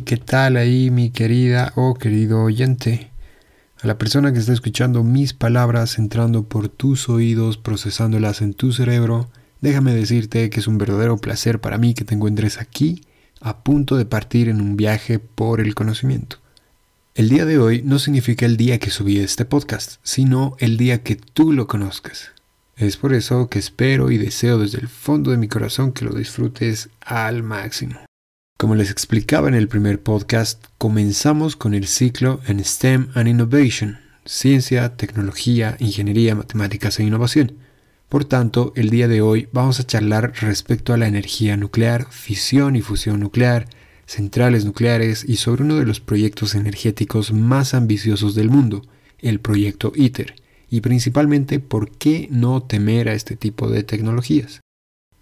[0.00, 3.10] ¿qué tal ahí mi querida o querido oyente?
[3.80, 8.72] A la persona que está escuchando mis palabras entrando por tus oídos, procesándolas en tu
[8.72, 9.28] cerebro,
[9.60, 13.02] déjame decirte que es un verdadero placer para mí que te encuentres aquí,
[13.40, 16.38] a punto de partir en un viaje por el conocimiento.
[17.14, 21.02] El día de hoy no significa el día que subí este podcast, sino el día
[21.02, 22.30] que tú lo conozcas.
[22.76, 26.12] Es por eso que espero y deseo desde el fondo de mi corazón que lo
[26.12, 28.05] disfrutes al máximo.
[28.56, 33.98] Como les explicaba en el primer podcast, comenzamos con el ciclo en STEM and Innovation,
[34.24, 37.52] ciencia, tecnología, ingeniería, matemáticas e innovación.
[38.08, 42.76] Por tanto, el día de hoy vamos a charlar respecto a la energía nuclear, fisión
[42.76, 43.68] y fusión nuclear,
[44.06, 48.80] centrales nucleares y sobre uno de los proyectos energéticos más ambiciosos del mundo,
[49.18, 50.34] el proyecto ITER
[50.70, 54.62] y principalmente por qué no temer a este tipo de tecnologías.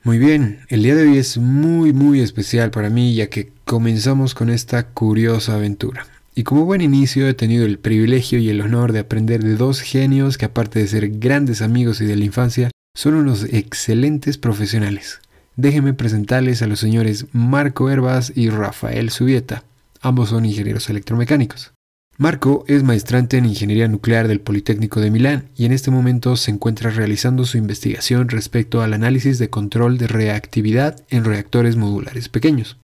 [0.04, 4.34] Muy bien, el día de hoy es muy muy especial para mí ya que comenzamos
[4.34, 6.06] con esta curiosa aventura.
[6.34, 9.80] Y como buen inicio he tenido el privilegio y el honor de aprender de dos
[9.80, 15.20] genios que aparte de ser grandes amigos y de la infancia, son unos excelentes profesionales.
[15.56, 19.64] Déjenme presentarles a los señores Marco Herbas y Rafael Subieta.
[20.02, 21.73] Ambos son ingenieros electromecánicos.
[22.16, 26.52] Marco es maestrante en Ingeniería Nuclear del Politécnico de Milán y en este momento se
[26.52, 32.78] encuentra realizando su investigación respecto al análisis de control de reactividad en reactores modulares pequeños.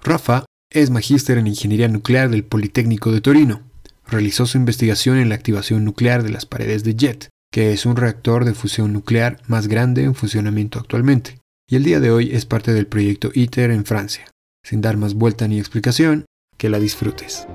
[0.00, 3.62] Rafa es magíster en Ingeniería Nuclear del Politécnico de Torino.
[4.06, 7.96] Realizó su investigación en la activación nuclear de las paredes de JET, que es un
[7.96, 12.46] reactor de fusión nuclear más grande en funcionamiento actualmente, y el día de hoy es
[12.46, 14.26] parte del proyecto ITER en Francia.
[14.64, 16.26] Sin dar más vuelta ni explicación,
[16.56, 17.46] que la disfrutes.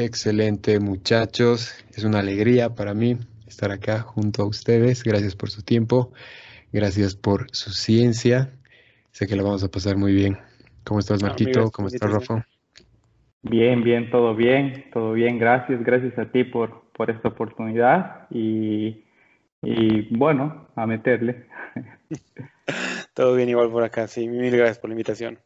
[0.00, 3.18] Excelente muchachos, es una alegría para mí
[3.48, 5.02] estar acá junto a ustedes.
[5.02, 6.12] Gracias por su tiempo,
[6.72, 8.52] gracias por su ciencia.
[9.10, 10.38] Sé que lo vamos a pasar muy bien.
[10.84, 11.72] ¿Cómo estás Marquito?
[11.72, 12.46] ¿Cómo estás Rafa?
[13.42, 15.40] Bien, bien, todo bien, todo bien.
[15.40, 19.02] Gracias, gracias a ti por, por esta oportunidad y,
[19.62, 21.46] y bueno, a meterle.
[23.14, 24.28] todo bien igual por acá, sí.
[24.28, 25.40] Mil gracias por la invitación.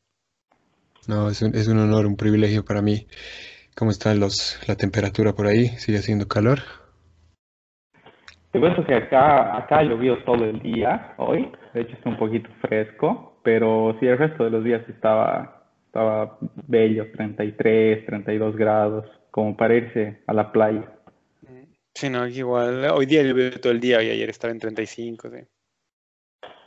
[1.08, 3.06] No, es un, es un honor, un privilegio para mí.
[3.76, 5.68] ¿Cómo está los, la temperatura por ahí?
[5.78, 6.58] ¿Sigue haciendo calor?
[8.52, 12.50] Te cuento que acá, acá llovió todo el día hoy, de hecho está un poquito
[12.60, 19.56] fresco, pero sí el resto de los días estaba, estaba bello, 33, 32 grados, como
[19.56, 20.86] para irse a la playa.
[21.94, 25.38] Sí, no, igual, hoy día llovió todo el día y ayer estaba en 35, sí.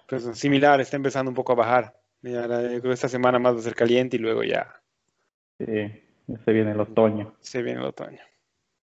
[0.07, 1.93] Pues similar, está empezando un poco a bajar.
[2.21, 2.47] Ya,
[2.91, 4.81] esta semana más va a ser caliente y luego ya.
[5.59, 6.04] Sí.
[6.27, 7.35] Se viene el otoño.
[7.39, 8.19] Se viene el otoño.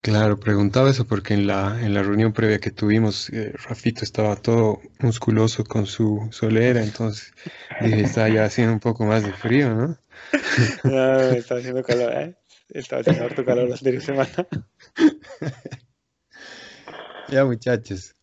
[0.05, 4.35] Claro, preguntaba eso porque en la, en la reunión previa que tuvimos, eh, Rafito estaba
[4.35, 7.33] todo musculoso con su solera, entonces
[7.81, 9.97] dije, está ya haciendo un poco más de frío, ¿no?
[10.83, 12.35] No, está haciendo calor, ¿eh?
[12.69, 14.47] Está haciendo harto calor la anterior semana.
[17.29, 18.13] ya, muchachos.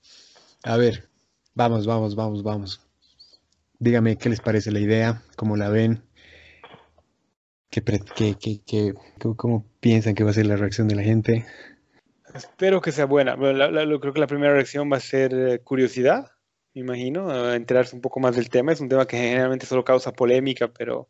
[0.62, 1.08] A ver,
[1.52, 2.80] vamos, vamos, vamos, vamos.
[3.80, 6.04] Dígame qué les parece la idea, cómo la ven,
[7.72, 8.94] ¿Qué,
[9.36, 11.46] cómo piensan que va a ser la reacción de la gente?
[12.34, 13.34] Espero que sea buena.
[13.34, 16.32] creo que la primera reacción va a ser eh, curiosidad,
[16.74, 18.72] me imagino, enterarse un poco más del tema.
[18.72, 21.08] Es un tema que generalmente solo causa polémica, pero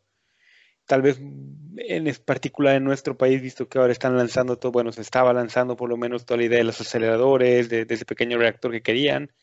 [0.85, 5.01] tal vez en particular en nuestro país, visto que ahora están lanzando todo, bueno, se
[5.01, 8.71] estaba lanzando por lo menos toda la idea de los aceleradores, de, ese pequeño reactor
[8.71, 9.33] que querían.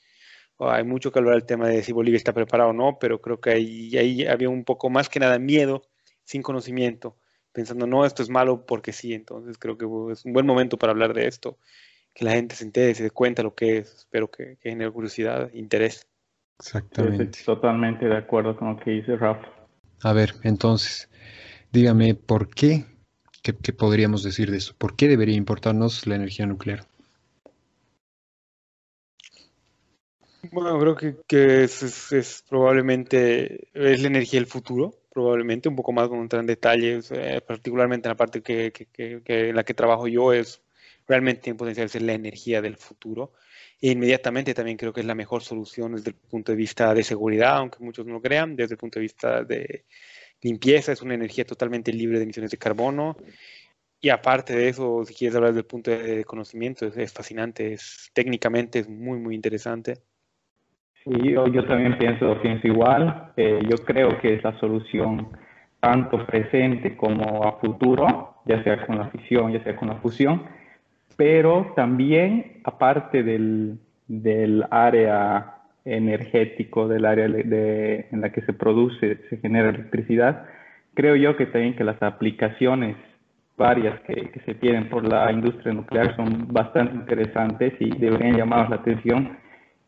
[0.59, 3.41] hay mucho que hablar del tema de si Bolivia está preparado o no, pero creo
[3.41, 5.90] que ahí, ahí había un poco más que nada miedo
[6.31, 7.17] sin conocimiento,
[7.53, 9.15] pensando, no, esto es malo porque sí.
[9.15, 11.59] Entonces creo que es un buen momento para hablar de esto,
[12.15, 13.93] que la gente se entere, se dé cuenta lo que es.
[13.93, 16.07] Espero que, genere curiosidad, interés.
[16.61, 17.25] Exactamente.
[17.25, 19.49] Estoy totalmente de acuerdo con lo que dice Rafa.
[20.03, 21.11] A ver, entonces,
[21.73, 22.85] dígame, ¿por qué?
[23.43, 24.75] ¿Qué, podríamos decir de eso?
[24.79, 26.87] ¿Por qué debería importarnos la energía nuclear?
[30.53, 35.93] Bueno, creo que, que es, es, probablemente es la energía del futuro probablemente un poco
[35.93, 40.09] más con entrar en detalles, eh, particularmente en la parte que, en la que trabajo
[40.09, 40.63] yo es
[41.07, 43.33] realmente tiene potencial ser la energía del futuro.
[43.81, 47.03] E inmediatamente también creo que es la mejor solución desde el punto de vista de
[47.03, 49.85] seguridad, aunque muchos no lo crean, desde el punto de vista de
[50.43, 53.17] limpieza, es una energía totalmente libre de emisiones de carbono.
[54.01, 57.75] Y aparte de eso, si quieres hablar desde el punto de conocimiento, es, es fascinante,
[57.75, 60.01] es, técnicamente es muy, muy interesante.
[61.05, 63.33] Sí, yo, yo también pienso, pienso igual.
[63.37, 65.29] Eh, yo creo que es la solución
[65.81, 70.43] tanto presente como a futuro, ya sea con la fisión, ya sea con la fusión,
[71.17, 79.19] pero también aparte del, del área energético del área de, en la que se produce,
[79.29, 80.47] se genera electricidad,
[80.95, 82.97] creo yo que también que las aplicaciones
[83.57, 88.77] varias que, se tienen por la industria nuclear son bastante interesantes y deberían llamar la
[88.77, 89.37] atención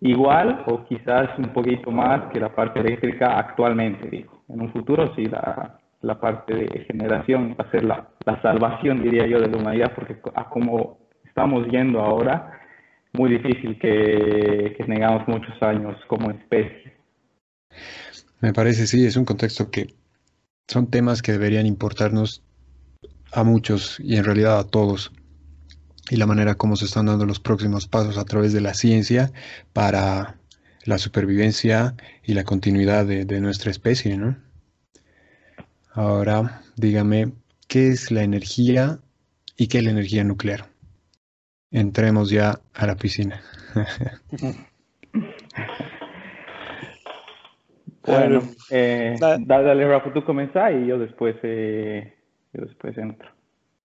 [0.02, 4.42] igual o quizás un poquito más que la parte eléctrica actualmente, digo.
[4.48, 8.08] En un futuro sí la, parte de generación va a ser la,
[8.42, 12.60] salvación, diría yo, de la humanidad, porque a como estamos yendo ahora,
[13.12, 16.92] muy difícil que, que negamos muchos años como especie.
[18.40, 19.94] Me parece, sí, es un contexto que
[20.66, 22.42] son temas que deberían importarnos
[23.32, 25.12] a muchos y en realidad a todos.
[26.10, 29.32] Y la manera como se están dando los próximos pasos a través de la ciencia
[29.72, 30.36] para
[30.84, 31.94] la supervivencia
[32.24, 34.36] y la continuidad de, de nuestra especie, ¿no?
[35.94, 37.32] Ahora, dígame,
[37.68, 38.98] ¿qué es la energía
[39.56, 40.66] y qué es la energía nuclear?
[41.70, 43.42] Entremos ya a la piscina.
[48.06, 52.14] bueno, eh, dale, Rafa, tú comenzás y yo después, eh,
[52.52, 53.28] yo después entro.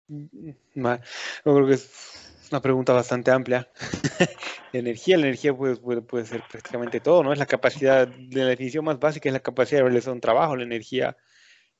[0.08, 3.68] Yo creo que es una pregunta bastante amplia.
[4.72, 7.32] la energía, la energía puede, puede, ser prácticamente todo, ¿no?
[7.32, 10.56] Es la capacidad, de la definición más básica es la capacidad de realizar un trabajo.
[10.56, 11.16] La energía,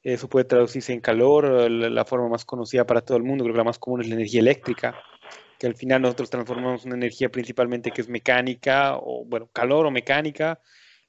[0.02, 3.58] eso puede traducirse en calor, la, forma más conocida para todo el mundo, creo que
[3.58, 4.96] la más común es la energía eléctrica,
[5.58, 9.90] que al final nosotros transformamos una energía principalmente que es mecánica, o bueno, calor o
[9.90, 10.60] mecánica,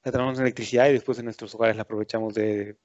[0.04, 2.76] la transformamos en electricidad y después en nuestros hogares la aprovechamos de,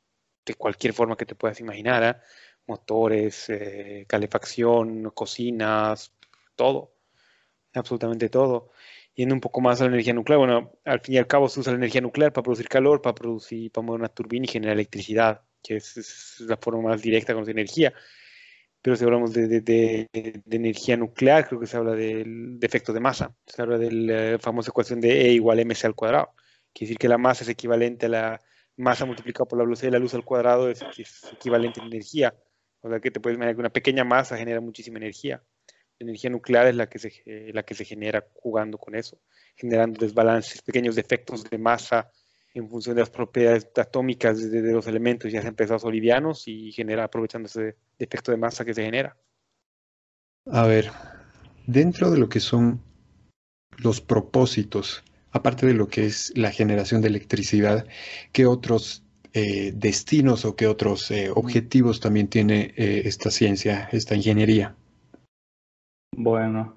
[0.45, 2.03] de cualquier forma que te puedas imaginar.
[2.03, 2.21] ¿eh?
[2.69, 6.13] Motores, eh, calefacción, cocinas,
[6.55, 6.93] todo,
[7.73, 8.71] absolutamente todo.
[9.15, 11.59] Yendo un poco más a la energía nuclear, bueno, al fin y al cabo se
[11.59, 14.75] usa la energía nuclear para producir calor, para producir, para mover una turbina y generar
[14.75, 17.93] electricidad, que es, la forma más directa con energía.
[18.81, 20.07] Pero si hablamos de,
[20.49, 23.35] energía nuclear, creo que se habla del efecto de masa.
[23.45, 26.33] Se habla de la famosa ecuación de E igual mc al cuadrado.
[26.71, 28.41] Quiere decir que la masa es equivalente a la
[28.77, 32.33] masa multiplicada por la velocidad de la luz al cuadrado, es, es equivalente a energía.
[32.81, 35.43] O sea que te puedes imaginar que una pequeña masa genera muchísima energía.
[35.99, 37.11] La energía nuclear es la que se,
[37.53, 39.19] la que se genera jugando con eso,
[39.55, 42.09] generando desbalances, pequeños defectos de masa
[42.53, 46.71] en función de las propiedades atómicas de, los elementos, ya sean pesados o livianos, y
[46.71, 49.15] genera aprovechando ese defecto de masa que se genera.
[50.45, 50.89] A ver,
[51.67, 52.81] dentro de lo que son
[53.77, 57.85] los propósitos, aparte de lo que es la generación de electricidad,
[58.31, 59.03] ¿qué otros
[59.33, 64.73] eh, destinos o qué otros eh, objetivos también tiene eh, esta ciencia, esta ingeniería?
[66.15, 66.75] Bueno,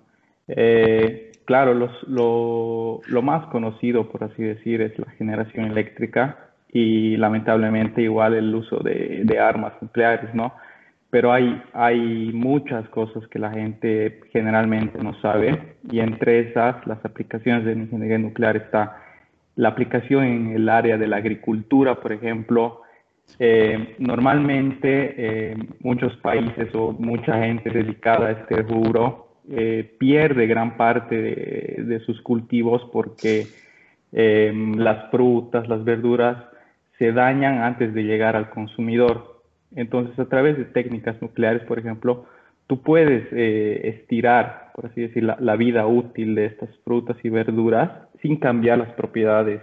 [1.46, 1.72] claro,
[2.06, 8.80] lo, más conocido, por así decir, es la generación eléctrica y lamentablemente igual el uso
[8.80, 10.52] de, armas nucleares, ¿no?
[11.08, 17.02] Pero hay, hay muchas cosas que la gente generalmente no sabe y entre esas las
[17.04, 19.01] aplicaciones de ingeniería nuclear está
[19.56, 22.82] la aplicación en el área de la agricultura, por ejemplo,
[23.38, 30.76] eh, normalmente eh, muchos países o mucha gente dedicada a este rubro eh, pierde gran
[30.76, 33.46] parte de, sus cultivos porque
[34.12, 36.36] las frutas, las verduras
[36.98, 39.40] se dañan antes de llegar al consumidor.
[39.74, 42.26] Entonces, a través de técnicas nucleares, por ejemplo,
[42.66, 47.90] tú puedes estirar, por así decir, la vida útil de estas frutas y verduras
[48.22, 49.60] sin cambiar las propiedades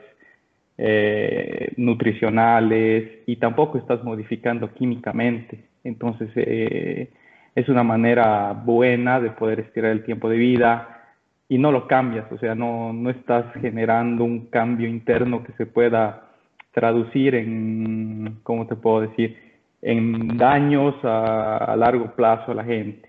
[0.78, 5.66] eh, nutricionales y tampoco estás modificando químicamente.
[5.84, 7.10] Entonces, eh,
[7.54, 11.02] es una manera buena de poder estirar el tiempo de vida
[11.50, 15.66] y no lo cambias, o sea, no, no estás generando un cambio interno que se
[15.66, 16.30] pueda
[16.72, 19.38] traducir en, ¿cómo te puedo decir?,
[19.82, 23.09] en daños a largo plazo a la gente.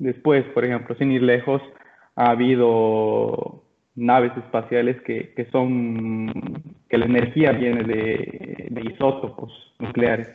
[0.00, 1.60] Después, por ejemplo, sin ir lejos,
[2.16, 3.62] ha habido
[3.94, 6.32] naves espaciales que, que son,
[6.88, 10.28] que la energía viene de, de, isótopos nucleares.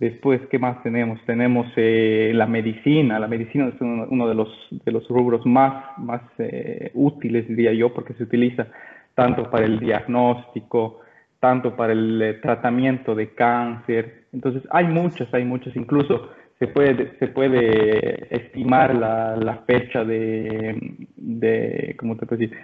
[0.00, 1.20] Después, ¿qué más tenemos?
[1.24, 3.20] Tenemos eh, la medicina.
[3.20, 7.94] La medicina es uno, de, los, de los rubros más, más eh, útiles, diría yo,
[7.94, 8.66] porque se utiliza
[9.14, 11.00] tanto para el diagnóstico,
[11.38, 14.24] tanto para el eh, tratamiento de cáncer.
[14.32, 15.76] Entonces, hay muchas, hay muchas.
[15.76, 16.30] Incluso
[16.60, 20.76] se puede, se puede estimar la, la fecha de,
[21.16, 22.56] de, ¿cómo te puedo decir?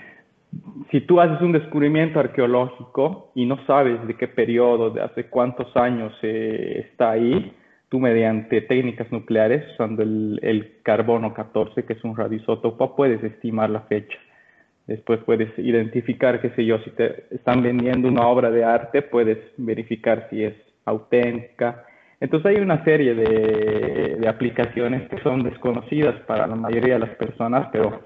[0.91, 5.75] Si tú haces un descubrimiento arqueológico y no sabes de qué periodo, de hace cuántos
[5.77, 7.55] años eh, está ahí,
[7.89, 13.71] tú mediante técnicas nucleares, usando el, el, carbono 14, que es un radioisótopo, puedes estimar
[13.71, 14.19] la fecha.
[14.87, 19.39] Después puedes identificar, qué sé yo, si te están vendiendo una obra de arte, puedes
[19.57, 21.86] verificar si es auténtica
[22.21, 27.69] entonces hay una serie de, aplicaciones que son desconocidas para la mayoría de las personas,
[27.73, 28.03] pero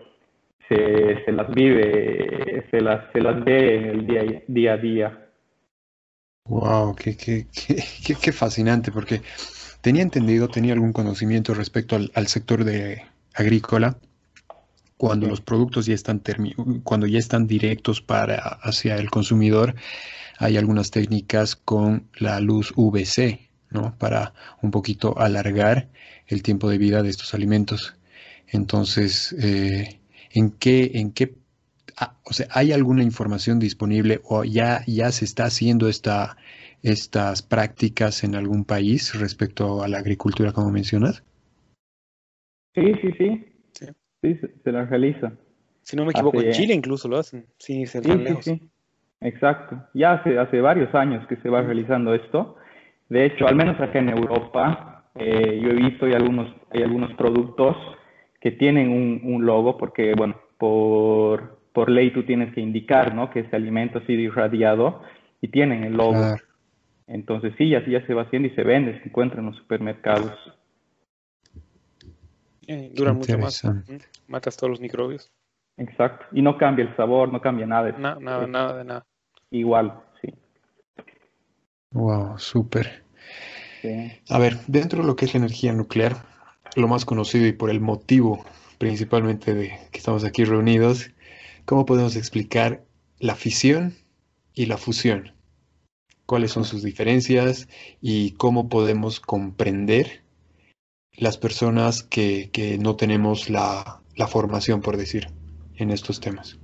[0.69, 5.27] se, se, las vive, se las, se las ve en el día, día a día.
[6.47, 7.47] Wow, qué, qué,
[8.07, 9.23] qué, qué, fascinante, porque
[9.81, 13.03] tenía entendido, tenía algún conocimiento respecto al, al sector de
[13.35, 13.97] agrícola,
[15.01, 16.23] cuando los productos ya están
[16.85, 19.75] cuando ya están directos para hacia el consumidor,
[20.39, 23.97] hay algunas técnicas con la luz VC, ¿no?
[23.99, 25.89] Para un poquito alargar
[26.27, 27.97] el tiempo de vida de estos alimentos.
[28.49, 30.01] Entonces, eh,
[30.33, 31.35] ¿en qué, en qué,
[31.97, 36.37] ah, o sea, hay alguna información disponible o ya, ya se está haciendo esta,
[36.83, 41.23] estas prácticas en algún país respecto a la agricultura, como mencionas?
[42.75, 43.47] Sí, sí, sí.
[44.23, 45.33] Sí, se, la realiza.
[45.81, 48.01] Si no me equivoco, en Chile incluso lo hacen, sí, sí,
[48.43, 48.61] sí,
[49.23, 49.83] Exacto.
[49.95, 52.57] Ya hace, hace varios años que se va realizando esto.
[53.11, 57.13] De hecho, al menos acá en Europa, eh, yo he visto hay algunos, hay algunos
[57.15, 57.77] productos
[58.41, 63.31] que tienen un, un logo, porque, bueno, por, por ley tú tienes que indicar, ¿no?
[63.31, 65.03] Que ese alimento ha sido irradiado
[65.41, 66.37] y tienen el logo.
[67.09, 70.33] Entonces sí, así ya se va haciendo y se vende, se encuentra en los supermercados.
[72.69, 73.65] Eh, dura mucho más.
[74.29, 75.33] Matas todos los microbios.
[75.77, 76.27] Exacto.
[76.31, 77.91] Y no cambia el sabor, no cambia nada.
[77.99, 79.07] nada, nada de nada.
[79.51, 80.01] Igual.
[81.93, 83.05] Wow, súper.
[84.29, 86.25] A ver, dentro de lo que es la energía nuclear,
[86.77, 88.45] lo más conocido y por el motivo
[88.79, 91.11] principalmente de que estamos aquí reunidos,
[91.67, 92.83] ¿cómo podemos explicar
[93.19, 93.95] la fisión
[94.55, 95.35] y la fusión?
[96.25, 97.69] ¿Cuáles son sus diferencias
[98.01, 100.23] y cómo podemos comprender
[101.13, 105.27] las personas que, que no tenemos la, la, formación, por decir,
[105.77, 106.59] en estos temas?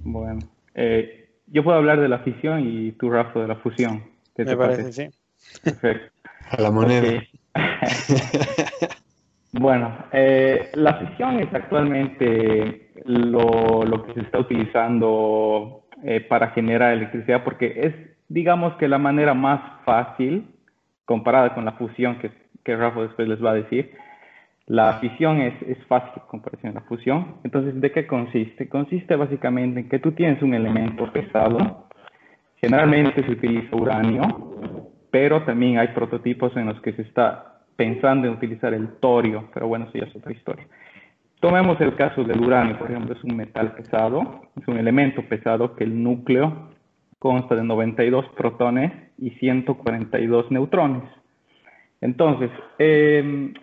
[0.00, 4.04] Bueno, eh, yo puedo hablar de la fisión y tú, Rafa, de la fusión.
[4.36, 5.08] Me parece, sí.
[5.62, 6.12] Perfecto.
[6.50, 7.22] A la moneda.
[9.52, 16.94] bueno, eh, la fisión es actualmente lo, lo, que se está utilizando eh, para generar
[16.94, 17.94] electricidad porque es,
[18.28, 20.46] digamos que la manera más fácil
[21.04, 22.30] comparada con la fusión que
[22.68, 23.92] que Rafa después les va a decir.
[24.68, 27.36] La fisión es, es fácil en comparación a la fusión.
[27.42, 28.68] Entonces, ¿de qué consiste?
[28.68, 31.88] Consiste básicamente en que tú tienes un elemento pesado.
[32.56, 34.22] Generalmente se utiliza uranio,
[35.10, 39.68] pero también hay prototipos en los que se está pensando en utilizar el torio, pero
[39.68, 40.66] bueno, eso ya es otra historia.
[41.40, 45.76] Tomemos el caso del uranio, por ejemplo, es un metal pesado, es un elemento pesado
[45.76, 46.70] que el núcleo
[47.18, 51.04] consta de 92 protones y 142 neutrones.
[52.00, 53.54] Entonces, em,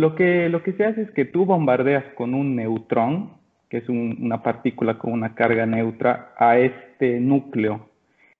[0.00, 3.32] lo, que, lo que se hace es que tú bombardeas con un neutrón,
[3.68, 7.88] que es una partícula con una carga neutra, a este núcleo.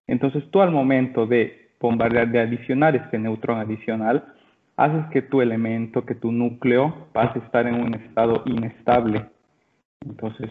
[0.06, 4.25] Entonces, tú al momento de bombardear, de adicionar este neutrón adicional,
[4.76, 9.26] haces que tu elemento, que tu núcleo pase a estar en un estado inestable.
[10.04, 10.50] Entonces,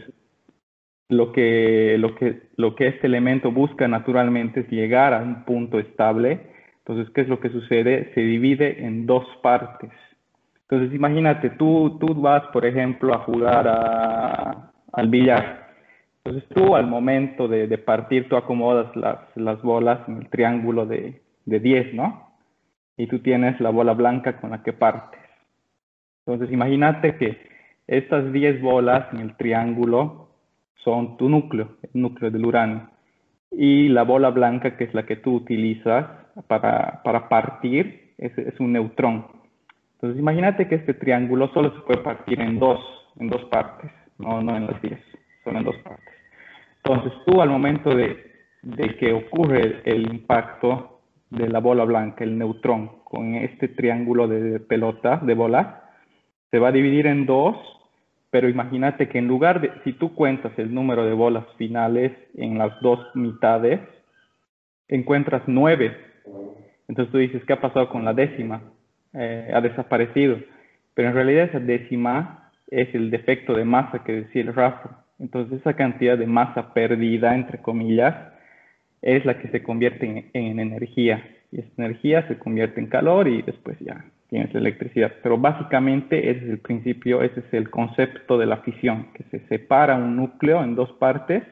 [1.10, 5.80] lo que, lo que, lo que este elemento busca naturalmente es llegar a un punto
[5.80, 6.56] estable
[6.88, 8.12] entonces, ¿qué es lo que sucede?
[8.14, 9.90] Se divide en dos partes.
[10.68, 13.68] Entonces, imagínate, tú, tú vas, por ejemplo, a jugar
[14.92, 15.68] al billar.
[16.24, 21.22] Entonces, tú al momento de, partir, tú acomodas las, las, bolas en el triángulo de,
[21.46, 22.32] de 10, ¿no?
[22.98, 25.20] Y tú tienes la bola blanca con la que partes.
[26.26, 27.38] Entonces, imagínate que
[27.86, 30.30] estas 10 bolas en el triángulo
[30.84, 32.90] son tu núcleo, el núcleo del uranio.
[33.52, 36.08] Y la bola blanca, que es la que tú utilizas,
[36.48, 39.26] para, para partir es, es, un neutrón.
[40.06, 42.80] Entonces imagínate que este triángulo solo se puede partir en dos,
[43.20, 45.00] en dos partes, no, no en las 10,
[45.44, 46.14] solo en dos partes.
[46.84, 48.24] Entonces tú al momento de,
[48.62, 51.00] de que ocurre el impacto
[51.32, 55.90] de la bola blanca, el neutrón, con este triángulo de pelota, de bola,
[56.52, 57.58] se va a dividir en dos,
[58.30, 62.60] pero imagínate que en lugar de, si tú cuentas el número de bolas finales en
[62.60, 63.80] las dos mitades,
[64.88, 65.98] encuentras nueve
[66.88, 68.62] entonces tú dices, ¿qué ha pasado con la décima?
[69.18, 70.38] Eh, ha desaparecido.
[70.94, 75.06] Pero en realidad esa décima es el defecto de masa que decía el Rafa.
[75.20, 78.16] Entonces esa cantidad de masa perdida, entre comillas,
[79.02, 81.24] es la que se convierte en, energía.
[81.52, 85.14] Y esa energía se convierte en calor y después ya tienes la electricidad.
[85.24, 89.48] Pero básicamente ese es el principio, ese es el concepto de la fisión, que se
[89.48, 91.44] separa un núcleo en dos partes,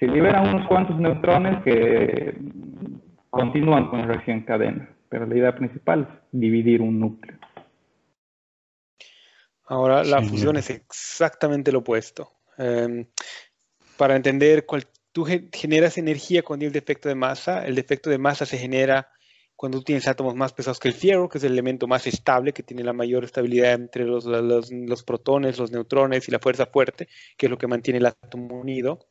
[0.00, 2.34] se liberan unos cuantos neutrones que
[3.30, 7.38] continúan con la reacción en cadena, pero la idea principal es dividir un núcleo.
[9.66, 12.32] Ahora, la fusión es exactamente lo opuesto.
[12.56, 13.04] Em,
[13.98, 17.66] para entender, cuál, tú generas energía cuando hay el defecto de masa.
[17.66, 19.10] El defecto de masa se genera
[19.54, 22.54] cuando tú tienes átomos más pesados que el fierro, que es el elemento más estable,
[22.54, 27.06] que tiene la mayor estabilidad entre los, los, protones, los neutrones y la fuerza fuerte,
[27.36, 29.10] que es lo que mantiene el átomo unido.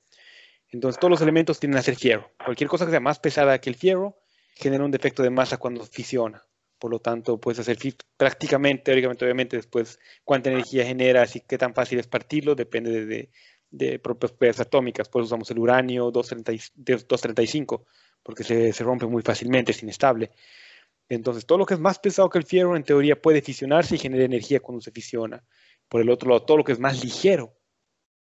[0.70, 2.32] Entonces todos los elementos tienden a ser fierro.
[2.44, 4.21] Cualquier cosa que sea más pesada que el fierro
[4.56, 6.44] genera un defecto de masa cuando fisiona.
[6.80, 7.78] Por lo tanto, puedes hacer
[8.18, 13.30] prácticamente, teóricamente, obviamente, después cuánta energía genera, y qué tan fácil es partirlo, depende de,
[13.70, 15.08] de, propiedades atómicas.
[15.08, 17.86] Por eso usamos el uranio 235
[18.24, 20.32] porque se, se, rompe muy fácilmente, es inestable.
[21.10, 23.98] Entonces, todo lo que es más pesado que el fierro, en teoría, puede fisionarse y
[23.98, 25.44] genera energía cuando se fisiona.
[25.90, 27.54] Por el otro lado, todo lo que es más ligero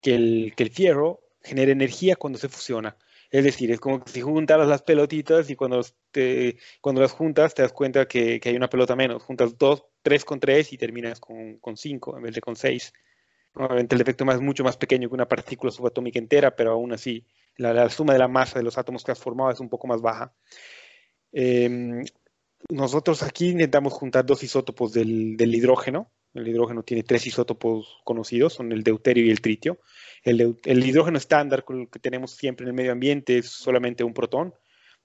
[0.01, 2.97] que el, que el fierro, genera energía cuando se fusiona.
[3.33, 7.63] Es decir, es como si juntaras las pelotitas y cuando, te, cuando las juntas te
[7.63, 9.23] das cuenta que, que, hay una pelota menos.
[9.23, 12.93] Juntas dos, tres con tres y terminas con, con cinco en vez de con seis.
[13.55, 17.27] Obviamente el efecto es mucho más pequeño que una partícula subatómica entera, pero aún así
[17.57, 20.01] la, suma de la masa de los átomos que has formado es un poco más
[20.01, 20.35] baja.
[21.33, 22.05] Em,
[22.69, 26.11] nosotros aquí intentamos juntar dos isótopos del, hidrógeno.
[26.35, 29.81] El hidrógeno tiene tres isótopos conocidos, son el deuterio y el tritio.
[30.23, 34.15] El, hidrógeno estándar con el que tenemos siempre en el medio ambiente es solamente un
[34.15, 34.55] protón.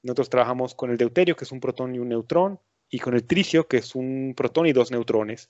[0.03, 3.25] Nosotros trabajamos con el deuterio, que es un protón y un neutrón, y con el
[3.25, 5.49] tricio, que es un protón y dos neutrones.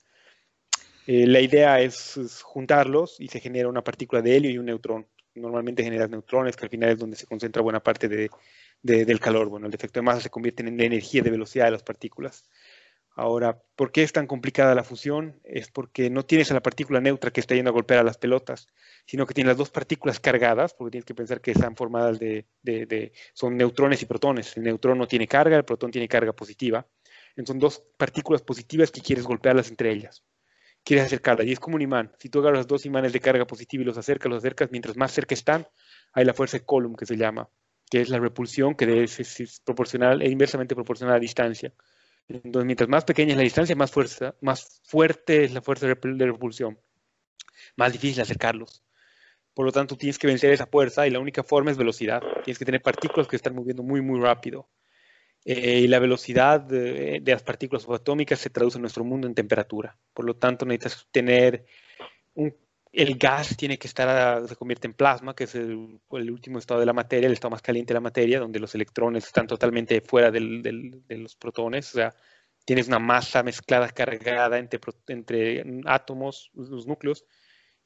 [1.06, 5.06] Eh, la idea es, juntarlos y se genera una partícula de helio y un neutrón.
[5.34, 8.28] Normalmente generas neutrones, que al final es donde se concentra buena parte de,
[8.82, 9.48] del calor.
[9.48, 12.44] Bueno, el efecto de masa se convierte en la energía de velocidad de las partículas.
[13.20, 15.40] Ahora, ¿por qué es tan complicada la fusión?
[15.42, 18.16] Es porque no tienes a la partícula neutra que está yendo a golpear a las
[18.16, 18.68] pelotas,
[19.06, 22.46] sino que tienes las dos partículas cargadas, porque tienes que pensar que están formadas de,
[22.62, 24.56] de son neutrones y protones.
[24.56, 26.86] El neutrón no tiene carga, el protón tiene carga positiva.
[27.30, 30.22] Entonces, son dos partículas positivas que quieres golpearlas entre ellas
[30.84, 31.44] quieres acercarla.
[31.44, 32.12] Y es como un imán.
[32.18, 35.12] Si tú agarras dos imanes de carga positiva y los acercas, los acercas, mientras más
[35.12, 35.66] cerca están,
[36.12, 37.50] hay la fuerza de Coulomb que se llama,
[37.90, 41.74] que es la repulsión que es, proporcional e inversamente proporcional a la distancia.
[42.28, 46.26] Entonces, mientras más pequeña es la distancia, más fuerza, más fuerte es la fuerza de
[46.26, 46.78] repulsión.
[47.76, 48.84] Más difícil acercarlos.
[49.54, 52.22] Por lo tanto, tienes que vencer esa fuerza y la única forma es velocidad.
[52.44, 54.68] Tienes que tener partículas que están moviendo muy, muy rápido.
[55.44, 59.96] Eh, y la velocidad de, las partículas subatómicas se traduce en nuestro mundo en temperatura.
[60.12, 61.64] Por lo tanto, necesitas tener
[62.34, 62.54] un,
[62.92, 66.86] el gas tiene que estar, se convierte en plasma, que es el, último estado de
[66.86, 70.30] la materia, el estado más caliente de la materia, donde los electrones están totalmente fuera
[70.30, 70.40] de
[71.10, 71.88] los protones.
[71.90, 72.14] O sea,
[72.64, 77.24] tienes una masa mezclada, cargada entre, entre átomos, los núcleos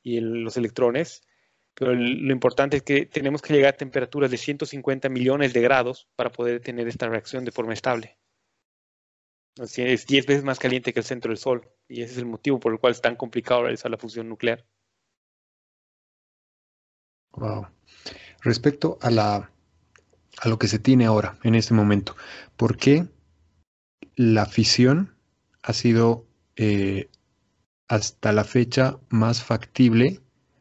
[0.03, 1.23] y los electrones
[1.75, 6.09] pero lo importante es que tenemos que llegar a temperaturas de 150 millones de grados
[6.17, 8.19] para poder tener esta reacción de forma estable.
[9.57, 12.61] es 10 veces más caliente que el centro del Sol y ese es el motivo
[12.61, 14.67] por el cual es tan complicado realizar la fusión nuclear.
[17.35, 17.67] Wow.
[18.41, 19.51] Respecto a la
[20.41, 22.17] a lo que se tiene ahora en este momento,
[22.57, 23.07] ¿por qué
[24.17, 25.15] la fisión
[25.63, 27.09] ha sido eh,
[27.89, 30.21] hasta la fecha más factible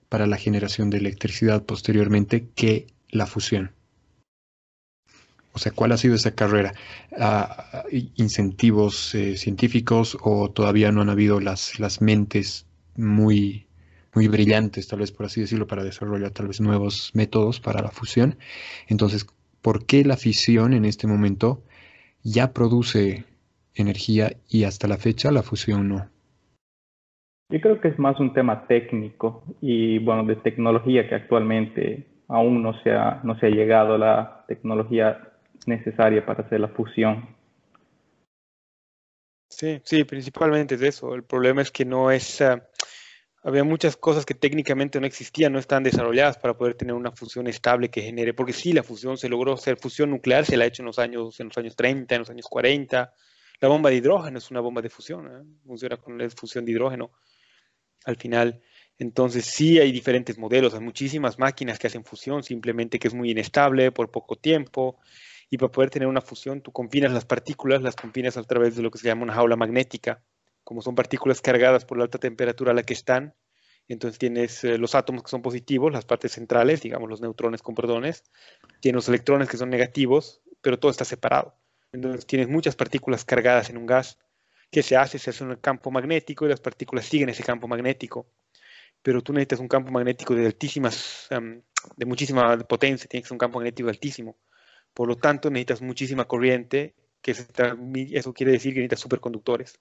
[0.10, 3.71] para la generación de electricidad posteriormente que la fusión.
[5.53, 6.73] O sea, ¿cuál ha sido esa carrera?
[7.17, 12.65] Ah, ¿Incentivos eh, científicos o todavía no han habido las, las mentes
[12.97, 13.67] muy,
[14.13, 17.89] muy brillantes, tal vez por así decirlo, para desarrollar tal vez nuevos métodos para la
[17.89, 18.38] fusión?
[18.88, 19.26] Entonces,
[19.62, 21.63] ¿por qué la fisión en este momento
[22.24, 23.26] ya produce
[23.76, 26.10] energía y hasta la fecha la fusión no?
[27.50, 32.63] Yo creo que es más un tema técnico y bueno, de tecnología que actualmente aún
[32.63, 35.34] no se ha, no se ha llegado a la tecnología
[35.65, 37.36] necesaria para hacer la fusión.
[39.50, 41.13] Sí, sí, principalmente es eso.
[41.13, 42.41] El problema es que no es...
[42.41, 42.63] Ah,
[43.43, 47.47] había muchas cosas que técnicamente no existían, no están desarrolladas para poder tener una fusión
[47.47, 50.67] estable que genere, porque sí, la fusión se logró hacer fusión nuclear, se la ha
[50.67, 53.13] hecho en los años, en los años 30, en los años 40.
[53.60, 55.58] La bomba de hidrógeno es una bomba de fusión, ¿eh?
[55.65, 57.12] funciona con la fusión de hidrógeno
[58.06, 58.62] al final.
[58.97, 63.32] Entonces sí hay diferentes modelos, hay muchísimas máquinas que hacen fusión, simplemente que es muy
[63.32, 64.99] inestable por poco tiempo.
[65.49, 68.84] Y para poder tener una fusión, tú combinas las partículas, las combinas a través de
[68.84, 70.23] lo que se llama una jaula magnética.
[70.63, 73.36] Como son partículas cargadas por la alta temperatura a la que están,
[73.88, 77.76] entonces tienes eh, los átomos que son positivos, las partes centrales, digamos los neutrones con
[77.76, 78.24] protones,
[78.80, 81.56] tienes los electrones que son negativos, pero todo está separado.
[81.91, 84.17] Entonces tienes muchas partículas cargadas en un gas
[84.71, 85.19] ¿Qué se hace?
[85.19, 88.26] Se hace un campo magnético y las partículas siguen ese campo magnético.
[89.02, 91.28] Pero tú necesitas un campo magnético de altísimas,
[91.97, 94.38] de muchísima potencia, tienes que ser un campo magnético altísimo.
[94.93, 99.78] Por lo tanto, necesitas muchísima corriente, que eso quiere decir que necesitas superconductores.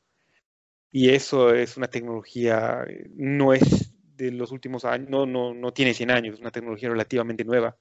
[0.93, 5.95] Y eso es una tecnología, no es de los últimos años, no, no, no tiene
[5.95, 7.77] 100 años, es una tecnología relativamente nueva.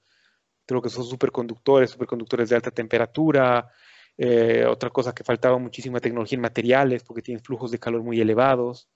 [0.66, 3.70] Creo que son superconductores, superconductores de alta temperatura,
[4.18, 8.20] Eh, otra cosa que faltaba muchísima tecnología en materiales porque tienen flujos de calor muy
[8.20, 8.88] elevados.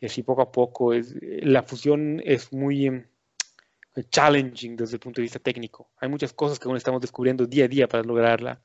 [0.00, 3.06] Y así poco a poco es, la fusión es muy em,
[4.10, 5.90] challenging desde el punto de vista técnico.
[6.00, 8.62] Hay muchas cosas que aún estamos descubriendo día a día para lograrla.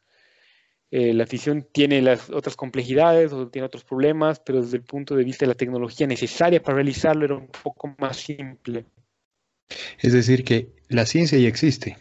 [0.95, 5.15] Eh, la fisión tiene las otras complejidades o tiene otros problemas, pero desde el punto
[5.15, 8.85] de vista de la tecnología necesaria para realizarlo era un poco más simple.
[9.97, 11.97] Es decir, que la ciencia ya existe.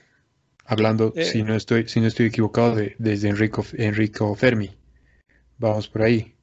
[0.66, 4.76] Hablando, eh, si, no estoy, si no estoy equivocado, de, desde Enrico, Enrico Fermi.
[5.57, 6.35] Vamos por ahí.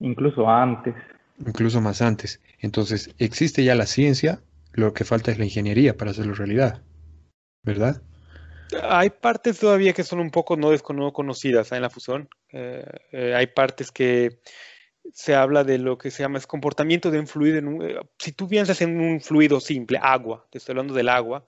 [0.00, 0.94] Incluso antes.
[1.38, 2.42] Incluso más antes.
[2.58, 4.42] Entonces, existe ya la ciencia,
[4.74, 6.82] lo que falta es la ingeniería para hacerlo realidad.
[7.62, 8.02] ¿Verdad?
[8.82, 12.28] Hay partes todavía que son un poco no, conocidas en la fusión.
[12.52, 14.40] Eh, eh, hay partes que
[15.12, 17.58] se habla de lo que se llama es comportamiento de un fluido.
[17.82, 21.46] Eh, si tú piensas en un fluido simple, agua, te estoy hablando del agua,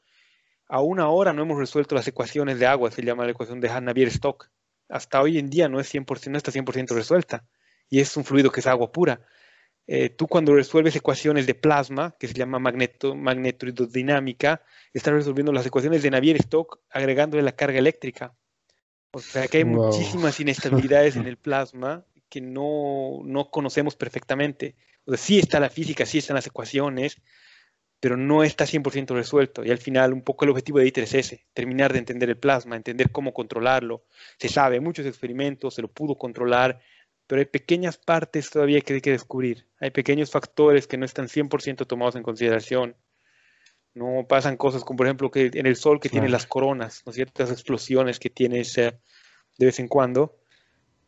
[0.66, 4.48] aún ahora no hemos resuelto las ecuaciones de agua, se llama la ecuación de Navier-Stokes.
[4.88, 7.44] Hasta hoy en día no, es 100%, no está 100% resuelta
[7.88, 9.20] y es un fluido que es agua pura.
[9.92, 15.66] Eh, tú cuando resuelves ecuaciones de plasma, que se llama magneto, magnetohidrodinámica, estás resolviendo las
[15.66, 18.32] ecuaciones de Navier-Stokes agregándole la carga eléctrica.
[19.10, 24.76] O sea que hay muchísimas inestabilidades en el plasma que no, no, conocemos perfectamente.
[25.06, 27.20] O sea, sí está la física, sí están las ecuaciones,
[27.98, 29.64] pero no está 100% resuelto.
[29.64, 32.36] Y al final un poco el objetivo de ITER es ese, terminar de entender el
[32.36, 34.04] plasma, entender cómo controlarlo.
[34.38, 36.80] Se sabe, muchos experimentos se lo pudo controlar,
[37.30, 39.68] pero hay pequeñas partes todavía que hay que descubrir.
[39.78, 42.96] Hay pequeños factores que no están 100% tomados en consideración.
[43.94, 47.12] No pasan cosas como, por ejemplo, que en el Sol que tiene las coronas, ¿no?
[47.12, 50.40] ciertas explosiones que tiene de vez en cuando.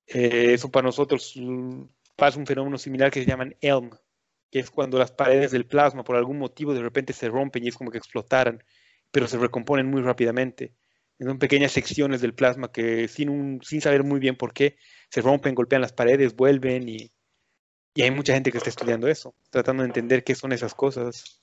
[0.06, 3.90] Eh, eso para nosotros mm, pasa un fenómeno similar que se llaman ELM,
[4.48, 7.68] que es cuando las paredes del plasma por algún motivo de repente se rompen y
[7.68, 8.62] es como que explotaran,
[9.11, 10.72] pero se recomponen muy rápidamente.
[11.24, 14.76] Son pequeñas secciones del plasma que sin, un, sin saber muy bien por qué
[15.08, 17.12] se rompen, golpean las paredes, vuelven y,
[17.96, 21.38] hay mucha gente que está estudiando eso, tratando de entender qué son esas cosas.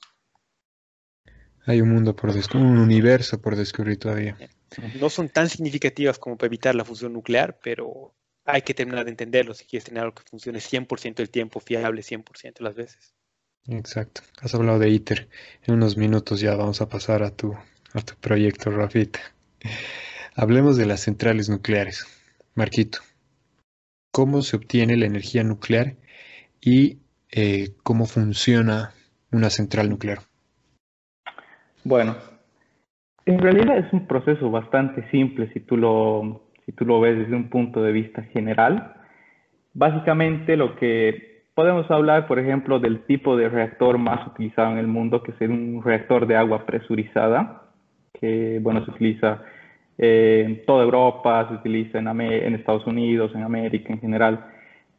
[1.64, 4.36] Hay un mundo por descubrir, un universo por descubrir todavía.
[4.98, 8.14] No son tan significativas como para evitar la fusión nuclear, pero
[8.44, 12.02] hay que terminar de entenderlo si quieres tener algo que funcione 100% del tiempo, fiable
[12.02, 13.14] 100% de las veces.
[13.68, 14.22] Exacto.
[14.40, 15.28] Has hablado de ITER.
[15.62, 17.54] En unos minutos ya vamos a pasar a tu,
[17.92, 19.20] a tu proyecto, Rafita.
[20.36, 22.06] Hablemos de las centrales nucleares.
[22.54, 22.98] Marquito,
[24.10, 25.94] cómo se obtiene la energía nuclear
[26.60, 26.98] y
[27.32, 28.90] eh, cómo funciona
[29.32, 30.18] una central nuclear.
[31.84, 32.16] Bueno,
[33.24, 37.34] en realidad es un proceso bastante simple si tú lo, si tú lo ves desde
[37.34, 38.94] un punto de vista general.
[39.72, 44.86] Básicamente lo que podemos hablar, por ejemplo, del tipo de reactor más utilizado en el
[44.86, 47.69] mundo, que es un reactor de agua presurizada,
[48.20, 49.42] que bueno, se utiliza
[49.98, 54.46] en toda Europa, se utiliza en, en Estados Unidos, en América en general.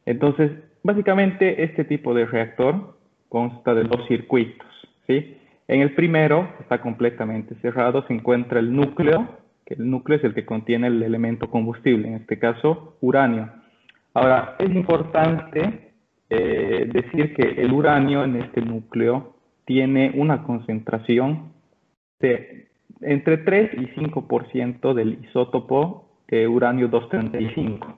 [0.05, 0.51] Entonces,
[0.84, 2.97] básicamente este tipo de reactor
[3.29, 4.67] consta de dos circuitos,
[5.07, 5.38] ¿sí?
[5.67, 10.34] En el primero está completamente cerrado, se encuentra el núcleo, que el núcleo es el
[10.34, 13.49] que contiene el elemento combustible, en este caso uranio.
[14.13, 15.93] Ahora, es importante
[16.29, 21.53] eh, decir que el uranio en este núcleo tiene una concentración
[22.19, 22.67] de
[23.01, 27.97] entre 3 y 5% del isótopo de uranio 235.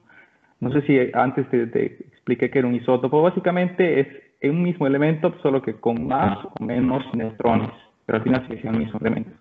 [0.59, 3.21] No sé si antes te, expliqué que era un isótopo.
[3.21, 4.07] Básicamente es
[4.49, 7.71] un mismo elemento, solo que con más o menos neutrones,
[8.05, 9.31] pero al final sigue siendo el mismo elemento.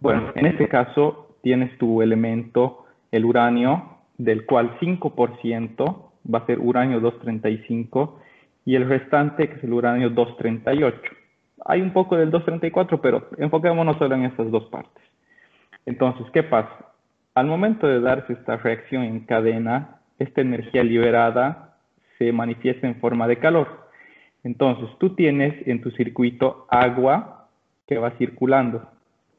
[0.00, 6.58] Bueno, en este caso tienes tu elemento, el uranio, del cual 5% va a ser
[6.60, 8.20] uranio 235
[8.64, 11.23] y el restante, es el uranio 238
[11.64, 15.02] hay un poco del 234, pero enfoquémonos solo en estas dos partes.
[15.86, 16.92] Entonces, ¿qué pasa?
[17.34, 21.76] Al momento de darse esta reacción en cadena, esta energía liberada
[22.18, 23.88] se manifiesta en forma de calor.
[24.44, 27.48] Entonces, tú tienes en tu circuito agua
[27.86, 28.86] que va circulando.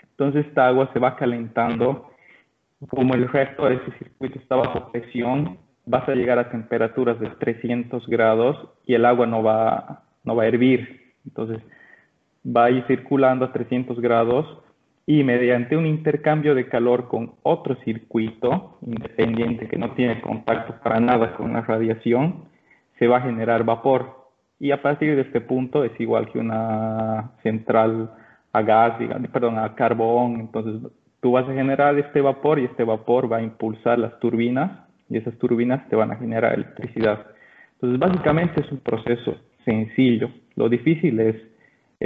[0.02, 2.12] Entonces, esta agua se va calentando.
[2.90, 7.30] Como el resto de ese circuito está bajo presión, vas a llegar a temperaturas de
[7.30, 11.14] 300 grados y el agua no va, no va a hervir.
[11.26, 11.62] Entonces,
[12.46, 14.46] va a ir circulando a 300 grados
[15.08, 21.00] y mediante un intercambio de calor con otro circuito independiente que no tiene contacto para
[21.00, 22.46] nada con la radiación,
[22.98, 24.26] se va a generar vapor.
[24.60, 28.12] Y a partir de este punto es igual que una central
[28.52, 28.98] a gas,
[29.32, 30.40] perdón, a carbón.
[30.40, 34.88] Entonces tú vas a generar este vapor y este vapor va a impulsar las turbinas
[35.10, 37.28] y esas turbinas te van a generar electricidad.
[37.74, 40.30] Entonces básicamente es un proceso sencillo.
[40.56, 41.36] Lo difícil es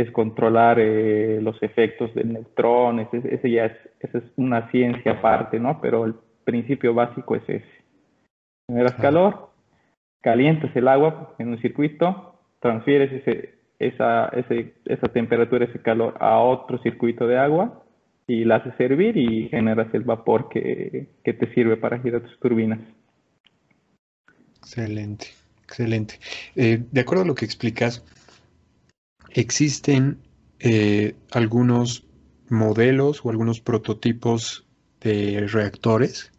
[0.02, 5.60] es controlar eh, los efectos de neutrones, ese ya es, esa es una ciencia aparte,
[5.60, 5.82] ¿no?
[5.82, 7.84] Pero el principio básico es ese.
[8.68, 9.50] generas calor,
[10.22, 16.40] calientas el agua en un circuito, transfieres ese, esa, ese, esa temperatura, ese calor a
[16.40, 17.84] otro circuito de agua
[18.26, 22.40] y la haces servir y generas el vapor que, que te sirve para girar tus
[22.40, 22.80] turbinas.
[24.60, 25.28] Excelente,
[25.64, 26.20] excelente.
[26.56, 28.06] Eh, de acuerdo a lo que explicas,
[29.34, 30.20] existen
[30.60, 32.06] eh, algunos
[32.50, 34.68] modelos o algunos prototipos
[35.02, 36.32] de reactores,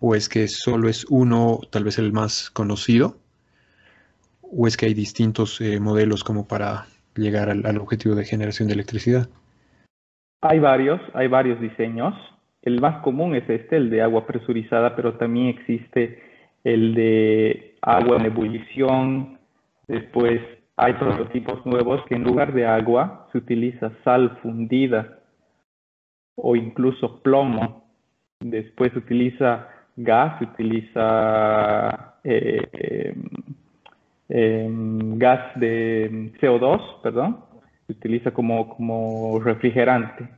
[0.00, 3.16] o es que solo es uno, tal vez el más conocido,
[4.42, 8.68] o es que hay distintos eh, modelos como para llegar al, al, objetivo de generación
[8.68, 9.28] de electricidad?
[10.40, 12.14] Hay varios, hay varios diseños.
[12.62, 16.22] El más común es este, el de agua presurizada, pero también existe
[16.64, 19.38] el de agua en ebullición.
[19.86, 20.40] Después
[20.78, 25.18] hay prototipos nuevos que en lugar de agua se utiliza sal fundida
[26.36, 27.84] o incluso plomo.
[28.38, 33.12] Después se utiliza gas, se utiliza eh,
[34.28, 37.40] eh, gas de CO2, perdón,
[37.88, 40.28] se utiliza como, como refrigerante.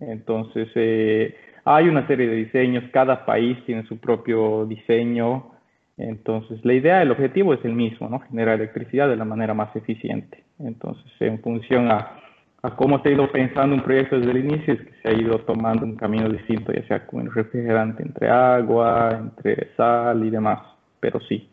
[0.00, 5.51] Entonces, eh, hay una serie de diseños, cada país tiene su propio diseño.
[5.96, 8.20] Entonces, la idea, el objetivo es el mismo, ¿no?
[8.20, 10.42] Generar electricidad de la manera más eficiente.
[10.58, 12.18] Entonces, en función a,
[12.62, 15.12] a cómo se ha ido pensando un proyecto desde el inicio, es que se ha
[15.12, 20.30] ido tomando un camino distinto, ya sea con el refrigerante entre agua, entre sal y
[20.30, 20.60] demás.
[21.00, 21.48] Pero sí,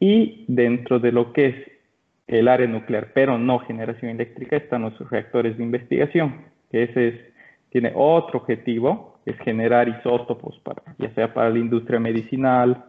[0.00, 1.54] y dentro de lo que es
[2.26, 7.14] el área nuclear, pero no generación eléctrica, están los reactores de investigación, que ese es,
[7.70, 12.84] tiene otro objetivo, que es generar isótopos, para, ya sea para la industria medicinal,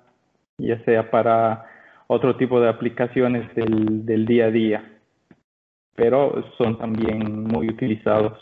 [0.62, 1.66] ya sea para
[2.08, 5.00] otro tipo de aplicaciones del, del día a día,
[5.96, 8.38] pero son también muy utilizados.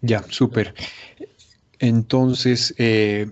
[0.00, 0.74] Ya, súper.
[1.78, 3.26] Entonces, eh,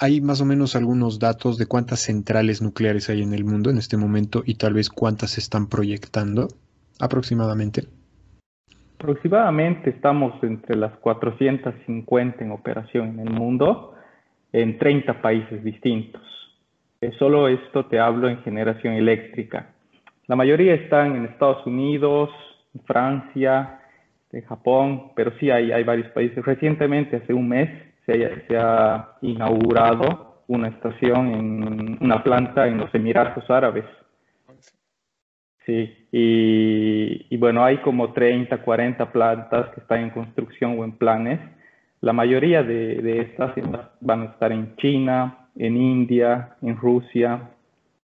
[0.00, 3.78] ¿Hay más o menos algunos datos de cuántas centrales nucleares hay en el mundo en
[3.78, 6.46] este momento y tal vez cuántas se están proyectando
[7.00, 7.82] aproximadamente?
[8.94, 13.94] Aproximadamente estamos entre las 450 en operación en el mundo,
[14.52, 16.22] en 30 países distintos.
[17.00, 19.70] Eh, solo esto te hablo en generación eléctrica.
[20.26, 22.30] La mayoría están en Estados Unidos,
[22.86, 23.80] Francia,
[24.32, 26.44] en Japón, pero sí hay, hay varios países.
[26.44, 27.70] Recientemente, hace un mes,
[28.04, 33.84] se, ha inaugurado una estación en una planta en los Emiratos Árabes.
[35.66, 41.40] Sí, y, bueno, hay como 30, 40 plantas que están en construcción o en planes.
[42.00, 43.52] La mayoría de, estas
[44.00, 47.50] van a estar en China, en India, en Rusia.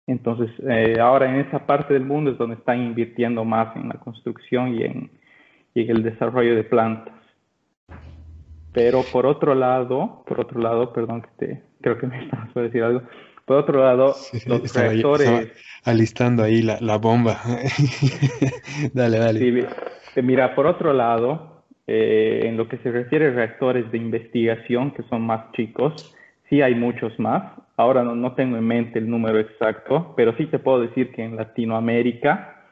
[0.06, 3.94] Entonces, eh, ahora en esa parte del mundo es donde están invirtiendo más en la
[3.94, 5.10] construcción y en,
[5.74, 7.14] y en el desarrollo de plantas.
[8.72, 12.64] Pero por otro lado, por otro lado, perdón que te, creo que me estabas por
[12.64, 13.02] decir algo.
[13.46, 14.14] Por otro lado,
[14.46, 15.52] los reactores.
[15.84, 17.38] alistando ahí la, la bomba.
[18.92, 19.38] dale, dale.
[20.14, 24.90] Sí, mira, por otro lado, eh, en lo que se refiere a reactores de investigación,
[24.90, 26.15] que son más chicos,
[26.48, 27.52] sí hay muchos más.
[27.76, 31.36] Ahora no, tengo en mente el número exacto, pero sí te puedo decir que en
[31.36, 32.62] Latinoamérica,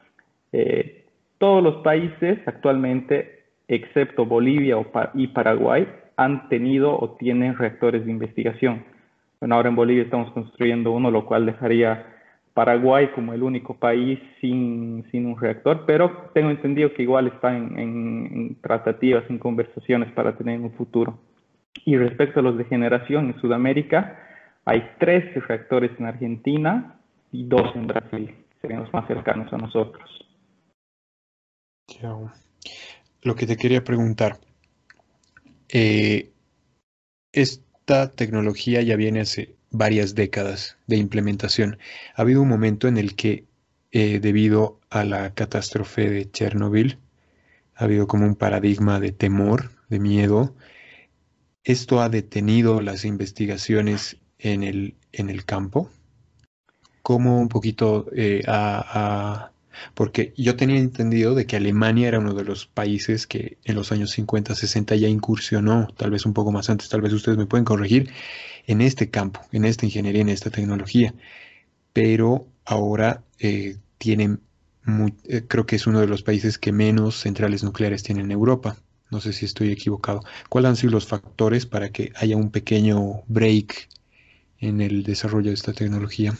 [0.51, 1.05] eh,
[1.37, 4.77] todos los países actualmente excepto Bolivia
[5.13, 8.83] y Paraguay, han tenido o tienen reactores de investigación.
[9.39, 12.05] Bueno, ahora en Bolivia estamos construyendo uno, lo cual dejaría
[12.53, 17.77] Paraguay como el único país sin, sin un reactor, pero tengo entendido que igual están
[17.77, 21.19] en, tratativas, en conversaciones para tener un futuro.
[21.83, 24.19] Y respecto a los de generación en Sudamérica,
[24.65, 26.99] hay tres reactores en Argentina
[27.31, 30.09] y dos en Brasil, serían más cercanos a nosotros.
[33.21, 34.39] Lo que te quería preguntar.
[35.69, 36.31] Eh,
[37.31, 41.77] esta tecnología ya viene hace varias décadas de implementación.
[42.15, 43.45] Ha habido un momento en el que,
[43.91, 46.97] eh, debido a la catástrofe de Chernobyl,
[47.75, 50.55] ha habido como un paradigma de temor, de miedo.
[51.65, 55.89] ¿Esto ha detenido las investigaciones en el, en el campo?
[57.01, 59.51] ¿Cómo un poquito eh, ha,
[59.93, 63.91] porque yo tenía entendido de que Alemania era uno de los países que en los
[63.91, 67.45] años 50, 60 ya incursionó, tal vez un poco más antes, tal vez ustedes me
[67.47, 68.11] pueden corregir,
[68.67, 71.13] en este campo, en esta ingeniería, en esta tecnología.
[71.93, 74.41] Pero ahora eh, tienen,
[75.25, 78.77] eh, creo que es uno de los países que menos centrales nucleares tiene en Europa.
[79.11, 80.21] No sé si estoy equivocado.
[80.49, 83.87] ¿Cuáles han sido los factores para que haya un pequeño break
[84.59, 86.33] en el desarrollo de esta tecnología?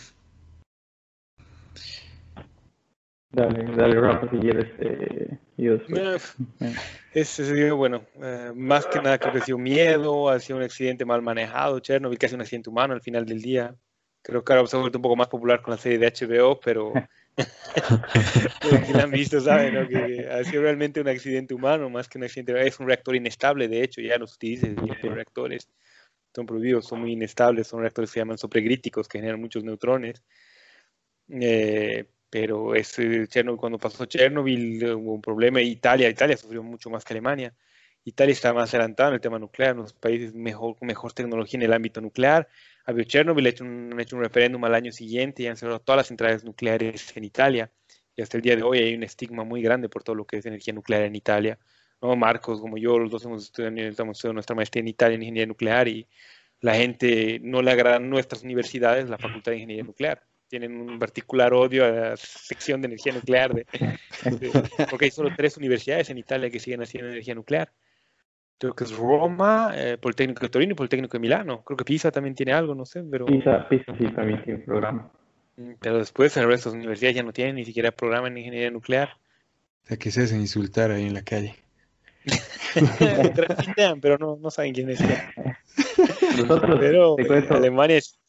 [3.32, 4.68] Dale, dale, Rafa, si quieres.
[4.80, 5.38] Eh,
[7.14, 11.06] ese bueno, eh, más que nada creo que ha sido miedo, ha sido un accidente
[11.06, 13.76] mal manejado, Chernobyl, casi un accidente humano al final del día.
[14.22, 16.60] Creo que ahora se ha vuelto un poco más popular con la serie de HBO,
[16.60, 16.94] pero
[18.72, 19.88] los que la han visto saben ¿no?
[19.88, 22.66] que ha sido realmente un accidente humano más que un accidente.
[22.66, 25.70] Es un reactor inestable, de hecho, ya se utiliza los reactores.
[26.34, 30.24] Son prohibidos, son muy inestables, son reactores que se llaman supercríticos, que generan muchos neutrones.
[31.30, 35.62] Eh, pero es, Chernobyl, cuando pasó Chernobyl hubo un problema.
[35.62, 37.54] Italia, Italia sufrió mucho más que Alemania.
[38.04, 41.58] Italia está más adelantada en el tema nuclear, en los países mejor, con mejor tecnología
[41.58, 42.48] en el ámbito nuclear.
[42.86, 46.08] Había Chernobyl, hecho un, hecho un referéndum al año siguiente y han cerrado todas las
[46.08, 47.72] centrales nucleares en Italia.
[48.16, 50.38] Y hasta el día de hoy hay un estigma muy grande por todo lo que
[50.38, 51.58] es energía nuclear en Italia.
[52.02, 52.16] ¿no?
[52.16, 55.48] Marcos, como yo, los dos hemos estudiado, estamos estudiando nuestra maestría en Italia en ingeniería
[55.48, 56.08] nuclear y
[56.62, 60.24] la gente no le agradan nuestras universidades, la Facultad de Ingeniería Nuclear.
[60.48, 63.66] Tienen un particular odio a la sección de energía nuclear, de,
[64.90, 67.72] porque hay solo tres universidades en Italia que siguen haciendo energía nuclear
[68.58, 71.64] creo que es Roma, eh, Politécnico de Torino y Politécnico de Milano.
[71.64, 73.26] Creo que Pisa también tiene algo, no sé, pero...
[73.26, 75.12] Pisa, Pisa sí también tiene programa.
[75.58, 78.38] Mm, pero después el resto de las universidades ya no tienen ni siquiera programa en
[78.38, 79.10] ingeniería nuclear.
[79.84, 81.56] O sea, que se hacen insultar ahí en la calle.
[84.02, 85.00] pero no, no saben quién es.
[86.38, 87.16] Nosotros, pero
[87.52, 88.20] Alemania es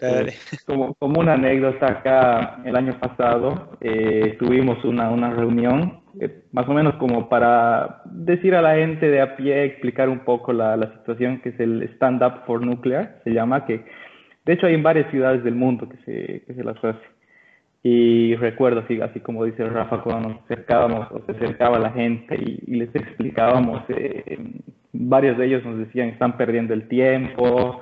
[0.00, 0.32] eh,
[0.66, 6.68] como, como, una anécdota, acá el año pasado eh, tuvimos una, una reunión, eh, más
[6.68, 10.76] o menos como para decir a la gente de a pie, explicar un poco la,
[10.76, 13.84] la situación, que es el Stand Up for Nuclear, se llama, que
[14.44, 17.04] de hecho hay en varias ciudades del mundo que se, que se las hace.
[17.82, 22.36] Y recuerdo, así, así como dice Rafa, cuando nos acercábamos o se acercaba la gente
[22.36, 23.82] y, les explicábamos,
[24.92, 27.80] varios de ellos nos decían, están perdiendo el tiempo,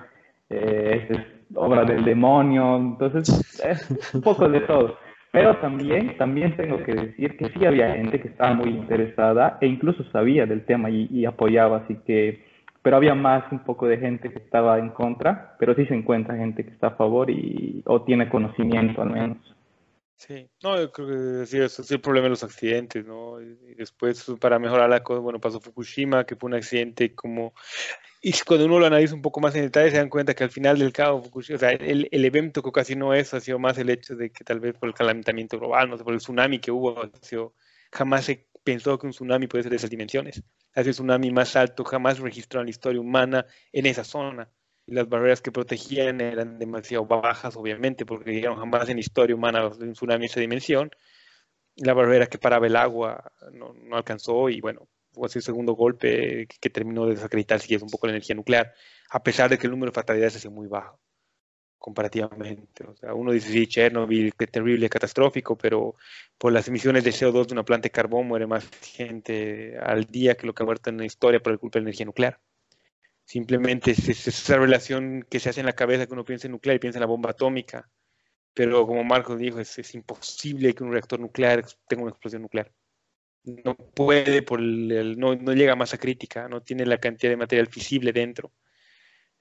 [0.51, 4.97] eh, es obra del demonio, entonces es un poco de todo.
[5.33, 9.67] Pero también, también tengo que decir que sí había gente que estaba muy interesada e
[9.67, 12.43] incluso sabía del tema y, apoyaba, así que,
[12.81, 16.37] pero había más un poco de gente que estaba en contra, pero sí se encuentra
[16.37, 19.57] gente que está a favor y, o tiene conocimiento al menos.
[20.17, 23.39] Sí, no, yo creo que sí, eso es el problema de los accidentes, ¿no?
[23.39, 27.53] Y después, para mejorar la cosa, bueno, pasó Fukushima, que fue un accidente como
[28.29, 30.51] y cuando uno lo analiza un poco más en detalle, se dan cuenta que al
[30.51, 33.89] final del cabo, o sea, el, el, evento que ocasionó eso ha sido más el
[33.89, 36.73] hecho de que tal vez por el calentamiento global, no sé, por el tsunami que
[36.73, 37.09] hubo,
[37.93, 40.43] jamás se pensó que un tsunami puede ser de esas dimensiones.
[40.75, 44.51] Ha sido el tsunami más alto jamás registrado en la historia humana en esa zona.
[44.87, 49.37] Y las barreras que protegían eran demasiado bajas, obviamente, porque dijeron jamás en la historia
[49.37, 50.91] humana un tsunami de esa dimensión.
[51.77, 54.89] La barrera que paraba el agua no, no alcanzó y bueno,
[55.25, 58.75] así el segundo golpe que, terminó de desacreditar si es un poco la energía nuclear,
[59.11, 61.01] a pesar de que el número de fatalidades ha sido muy bajo
[61.79, 62.85] comparativamente.
[62.85, 65.95] O sea, uno dice, sí, Chernobyl, qué terrible, catastrófico, pero
[66.39, 70.35] por las emisiones de CO2 de una planta de carbón muere más gente al día
[70.35, 72.41] que lo que ha muerto en la historia por el culpa de la energía nuclear.
[73.25, 76.77] Simplemente es, esa relación que se hace en la cabeza que uno piensa en nuclear
[76.77, 77.89] y piensa en la bomba atómica.
[78.55, 82.73] Pero como Marcos dijo, es imposible que un reactor nuclear tenga una explosión nuclear
[83.47, 87.37] no puede, por el, no, no, llega a masa crítica, no tiene la cantidad de
[87.37, 88.53] material fisible dentro.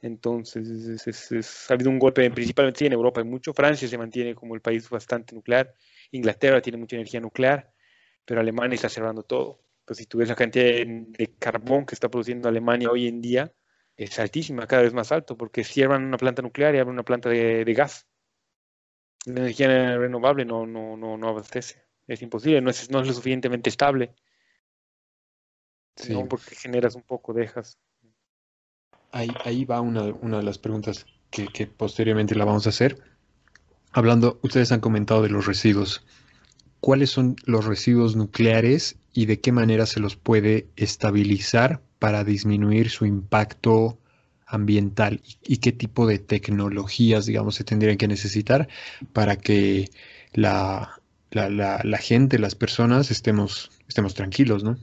[0.02, 3.54] Entonces, es, ha habido un golpe, principalmente en Europa, hay mucho.
[3.54, 5.74] Francia se mantiene como el país bastante nuclear.
[6.12, 7.72] Inglaterra tiene mucha energía nuclear,
[8.26, 9.62] pero Alemania está cerrando todo.
[9.86, 13.52] Pues si tú la cantidad de, carbón que está produciendo Alemania hoy en día,
[13.98, 17.30] es altísima, cada vez más alto, porque cierran una planta nuclear y abren una planta
[17.30, 18.08] de, de gas.
[19.26, 23.14] La energía renovable no, no, no, no abastece es imposible, no es, no es lo
[23.14, 24.14] suficientemente estable.
[25.96, 26.14] Sí.
[26.14, 26.28] ¿no?
[26.28, 27.78] Porque generas un poco, dejas.
[29.12, 33.02] Ahí, ahí va una, una de las preguntas que, que, posteriormente la vamos a hacer.
[33.92, 36.06] Hablando, ustedes han comentado de los residuos.
[36.82, 42.90] ¿Cuáles son los residuos nucleares y de qué manera se los puede estabilizar para disminuir
[42.90, 43.98] su impacto
[44.46, 45.22] ambiental?
[45.24, 48.68] ¿Y, y qué tipo de tecnologías, digamos, se tendrían que necesitar
[49.14, 49.90] para que
[50.34, 50.95] la,
[51.36, 54.78] la, la, la gente, las personas, estemos, estemos tranquilos, ¿no?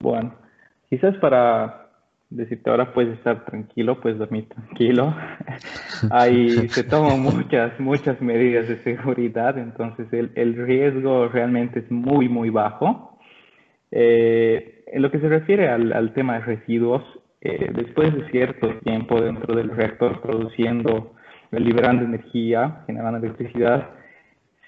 [0.00, 0.34] Bueno,
[0.88, 1.90] quizás para
[2.30, 5.14] decirte ahora puedes estar tranquilo, puedes dormir tranquilo.
[6.10, 12.28] Ahí se toman muchas, muchas medidas de seguridad, entonces el, el riesgo realmente es muy,
[12.28, 13.18] muy bajo.
[13.90, 17.02] Eh, en lo que se refiere al, al tema de residuos,
[17.42, 21.13] eh, después de cierto tiempo dentro del reactor produciendo
[21.60, 23.90] liberando energía, generando electricidad,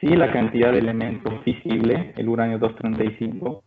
[0.01, 3.63] si la cantidad de elementos fisible, el uranio 235,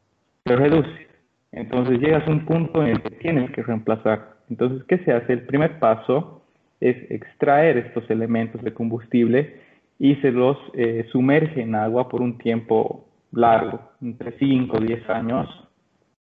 [0.46, 1.08] se reduce.
[1.52, 4.38] Entonces llegas a un punto en el que tienes que reemplazar.
[4.50, 5.34] Entonces, ¿qué se hace?
[5.34, 6.44] El primer paso
[6.80, 9.60] es extraer estos elementos de combustible
[9.98, 15.10] y se los eh, sumerge en agua por un tiempo largo, entre 5 o 10
[15.10, 15.48] años,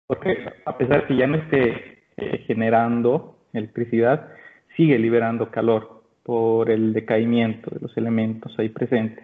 [0.07, 4.29] porque a pesar que ya no esté eh, generando electricidad,
[4.75, 5.94] sigue liberando calor
[6.25, 9.23] por el decaimiento de los elementos ahí presentes.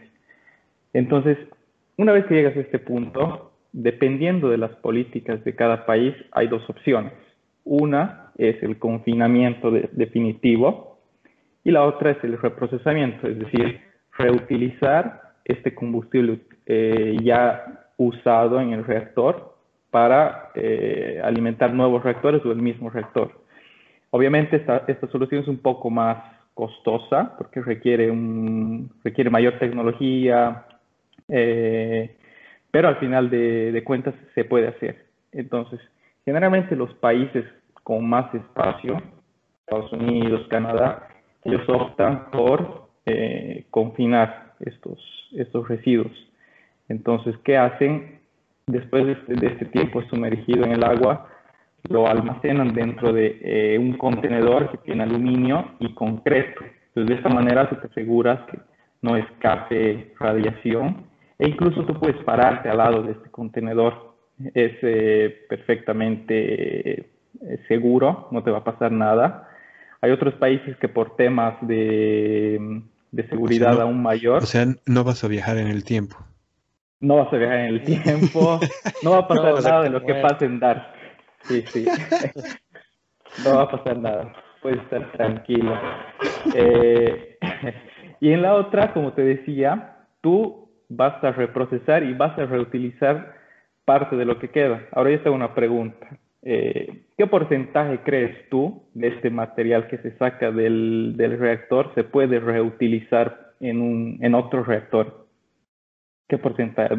[0.93, 1.35] Entonces,
[1.97, 6.47] una vez que llegas a este punto, dependiendo de las políticas de cada país, hay
[6.47, 7.13] dos opciones.
[7.63, 10.99] Una es el confinamiento definitivo
[11.63, 13.81] y la otra es el reprocesamiento, es decir,
[14.15, 19.55] reutilizar este combustible eh, ya usado en el reactor
[19.89, 23.31] para eh, alimentar nuevos reactores o el mismo reactor.
[24.11, 30.65] Obviamente esta, esta solución es un poco más costosa porque requiere, un, requiere mayor tecnología,
[31.27, 32.15] eh,
[32.71, 35.05] pero al final de, cuentas se puede hacer.
[35.31, 35.79] Entonces,
[36.25, 37.45] generalmente los países
[37.83, 39.01] con más espacio,
[39.61, 41.07] Estados Unidos, Canadá,
[41.43, 44.99] ellos optan por eh, confinar estos,
[45.33, 46.11] estos residuos.
[46.89, 48.19] Entonces, ¿qué hacen?
[48.67, 51.27] Después de este, este tiempo sumergido en el agua,
[51.89, 56.61] lo almacenan dentro de eh, un contenedor que tiene aluminio y concreto.
[56.87, 58.59] Entonces, de esta manera tú te aseguras que
[59.01, 61.05] no escape radiación
[61.39, 64.15] e incluso tú puedes pararte al lado de este contenedor.
[64.53, 67.11] Es eh, perfectamente
[67.41, 69.47] eh, seguro, no te va a pasar nada.
[70.01, 72.81] Hay otros países que por temas de,
[73.29, 74.43] seguridad aún mayor...
[74.43, 76.17] O sea, no vas a viajar en el tiempo.
[76.99, 78.59] No vas a viajar en el tiempo,
[79.03, 81.00] no va a pasar nada de lo que pasa en Dark.
[81.43, 81.85] Sí, sí.
[83.45, 84.33] no va a pasar nada.
[84.61, 85.77] Puedes estar tranquilo.
[86.53, 87.37] Eh,
[88.19, 93.35] y en la otra, como te decía, tú vas a reprocesar y vas a reutilizar
[93.85, 94.87] parte de lo que queda.
[94.91, 96.07] Ahora yo tengo una pregunta.
[96.43, 102.39] Eh, ¿Qué porcentaje crees tú de este material que se saca del, reactor se puede
[102.39, 105.27] reutilizar en, un, en otro reactor?
[106.27, 106.95] ¿Qué porcentaje?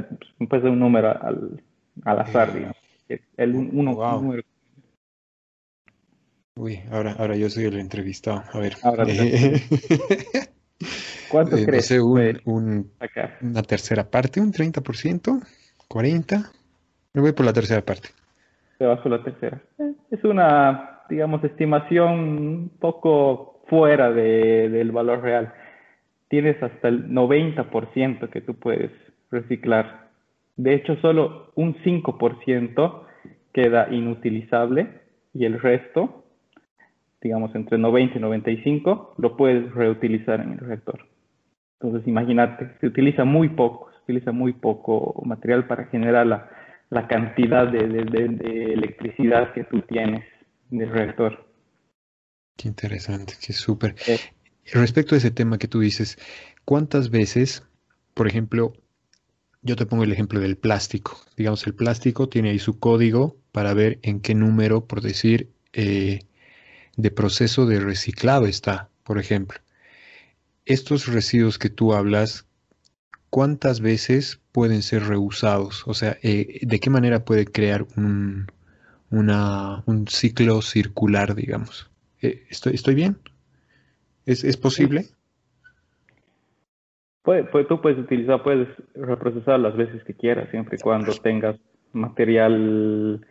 [0.49, 1.62] Pues un número al,
[2.05, 2.76] al azar, eh, digamos.
[3.37, 4.43] El uno, número.
[6.55, 8.43] Uy, ahora, ahora yo soy el entrevistado.
[8.53, 8.77] A ver.
[11.31, 11.91] ¿Cuánto eh, crees?
[11.93, 12.91] un,
[13.41, 15.43] una tercera parte, un 30%,
[15.89, 16.51] 40%.
[17.15, 18.09] Me voy por la tercera parte.
[18.79, 19.63] Te vas por la tercera.
[19.79, 25.55] Eh, es una, digamos, estimación un poco fuera de, del valor real.
[26.29, 28.91] Tienes hasta el 90% que tú puedes
[29.31, 30.02] reciclar.
[30.57, 33.07] De hecho, solo un 5%
[33.53, 35.03] queda inutilizable
[35.35, 36.25] y el resto,
[37.21, 41.07] digamos entre 90 y 95, lo puedes reutilizar en el reactor.
[41.81, 46.49] Entonces, imagínate, se utiliza muy poco, se utiliza muy poco material para generar la,
[46.91, 50.25] la cantidad de, de, electricidad que tú tienes
[50.71, 51.49] del reactor.
[52.57, 53.95] Qué interesante, qué súper.
[54.07, 54.19] Eh.
[54.75, 56.19] Respecto a ese tema que tú dices,
[56.65, 57.67] ¿cuántas veces,
[58.15, 58.75] por ejemplo,
[59.63, 61.21] yo te pongo el ejemplo del plástico.
[61.37, 66.21] Digamos, el plástico tiene ahí su código para ver en qué número, por decir, eh,
[66.97, 69.59] de proceso de reciclado está, por ejemplo
[70.65, 72.47] estos residuos que tú hablas,
[73.31, 75.83] ¿cuántas veces pueden ser reusados?
[75.87, 78.47] O sea, eh, ¿de qué manera puede crear un,
[79.11, 81.91] un ciclo circular, digamos?
[82.21, 83.19] Eh, ¿Estoy, ¿Estoy bien?
[84.25, 85.09] ¿Es, posible?
[87.23, 91.57] Puede, tú puedes utilizar, puedes reprocesar las veces que quieras, siempre y cuando tengas
[91.93, 93.25] material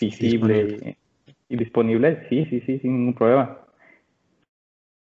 [0.00, 0.96] visible
[1.48, 2.26] y disponible.
[2.28, 3.58] Sí, sí, sí, sin ningún problema.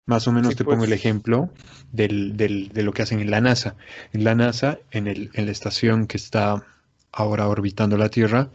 [0.06, 1.00] Más o menos te pongo el pues.
[1.00, 1.50] ejemplo
[1.92, 3.76] del, del, de lo que hacen en la NASA.
[4.12, 6.64] En la NASA, en, el, en la estación que está
[7.12, 8.50] ahora orbitando la Tierra,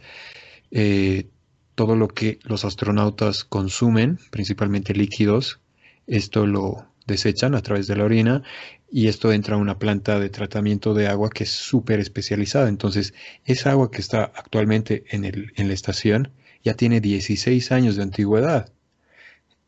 [0.71, 1.27] eh,
[1.75, 5.59] todo lo que los astronautas consumen, principalmente líquidos,
[6.07, 8.43] esto lo desechan a través de la orina
[8.91, 12.69] y esto entra a una planta de tratamiento de agua que es súper especializada.
[12.69, 13.13] Entonces,
[13.45, 16.31] esa agua que está actualmente en, el, en la estación
[16.63, 18.71] ya tiene 16 años de antigüedad.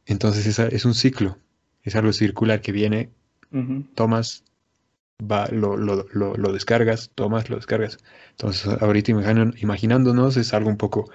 [0.05, 1.37] Entonces, esa es un ciclo
[1.83, 3.09] es algo circular que viene,
[3.95, 4.43] tomas,
[5.19, 7.97] va, lo, lo, lo, descargas, tomas, lo descargas.
[8.31, 11.09] Entonces, ahorita imaginándonos es algo un poco,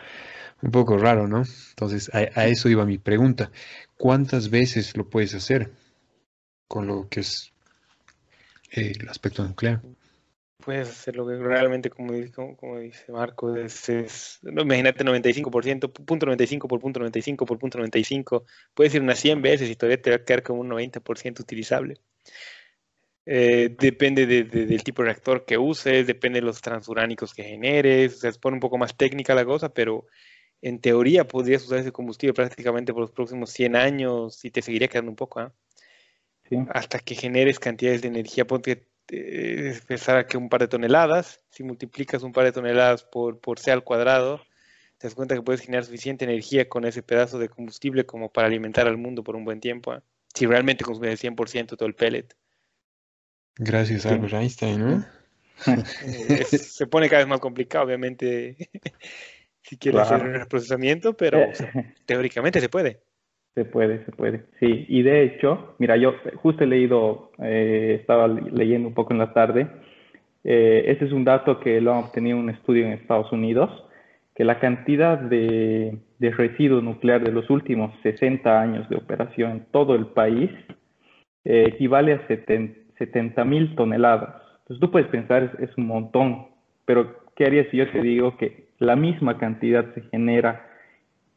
[0.63, 1.45] un poco raro, ¿no?
[1.71, 3.51] Entonces, a, eso iba mi pregunta.
[3.97, 5.73] ¿Cuántas veces lo puedes hacer
[6.69, 7.53] con lo que es
[8.73, 9.81] el aspecto nuclear?
[10.67, 16.81] puedes hacer lo que realmente, como, dice Marco, es, es imagínate 95%, punto 95 por
[16.81, 18.45] punto 95 por punto 95,
[18.75, 22.01] puedes ir unas 100 veces y todavía te va a quedar como un 90% utilizable.
[23.27, 28.19] Eh, depende del tipo de reactor que uses, depende de los transuránicos que generes, o
[28.19, 30.07] sea, se pone un poco más técnica la cosa, pero
[30.63, 34.89] en teoría podrías usar ese combustible prácticamente por los próximos 100 años y te seguiría
[34.89, 35.53] quedando un poco,
[36.71, 38.47] hasta que generes cantidades de energía.
[38.47, 38.87] Ponte,
[39.87, 43.71] pensar que un par de toneladas, si multiplicas un par de toneladas por, por C
[43.71, 44.41] al cuadrado,
[44.99, 48.47] te das cuenta que puedes generar suficiente energía con ese pedazo de combustible como para
[48.47, 49.95] alimentar al mundo por un buen tiempo.
[49.95, 50.01] ¿eh?
[50.35, 52.35] Si realmente consumes el 100% todo el pellet.
[53.57, 55.07] Gracias a Albert Einstein, ¿no?
[55.67, 58.69] Eh, se pone cada vez más complicado, obviamente,
[59.63, 61.39] si quieres hacer un procesamiento, pero
[62.05, 63.01] teóricamente se puede.
[63.57, 64.85] Se puede, se puede, sí.
[64.87, 69.33] Y de hecho, mira, yo justo he leído, eh, estaba leyendo un poco en la
[69.33, 69.67] tarde,
[70.45, 73.71] eh, este es un dato que lo han obtenido en un estudio en Estados Unidos,
[74.35, 79.67] que la cantidad de, de residuo nuclear de los últimos 60 años de operación en
[79.73, 80.51] todo el país
[81.47, 84.35] eh, equivale a 70 mil toneladas.
[84.59, 86.49] Entonces tú puedes pensar, es, es un montón,
[86.85, 90.67] pero ¿qué harías si yo te digo que la misma cantidad se genera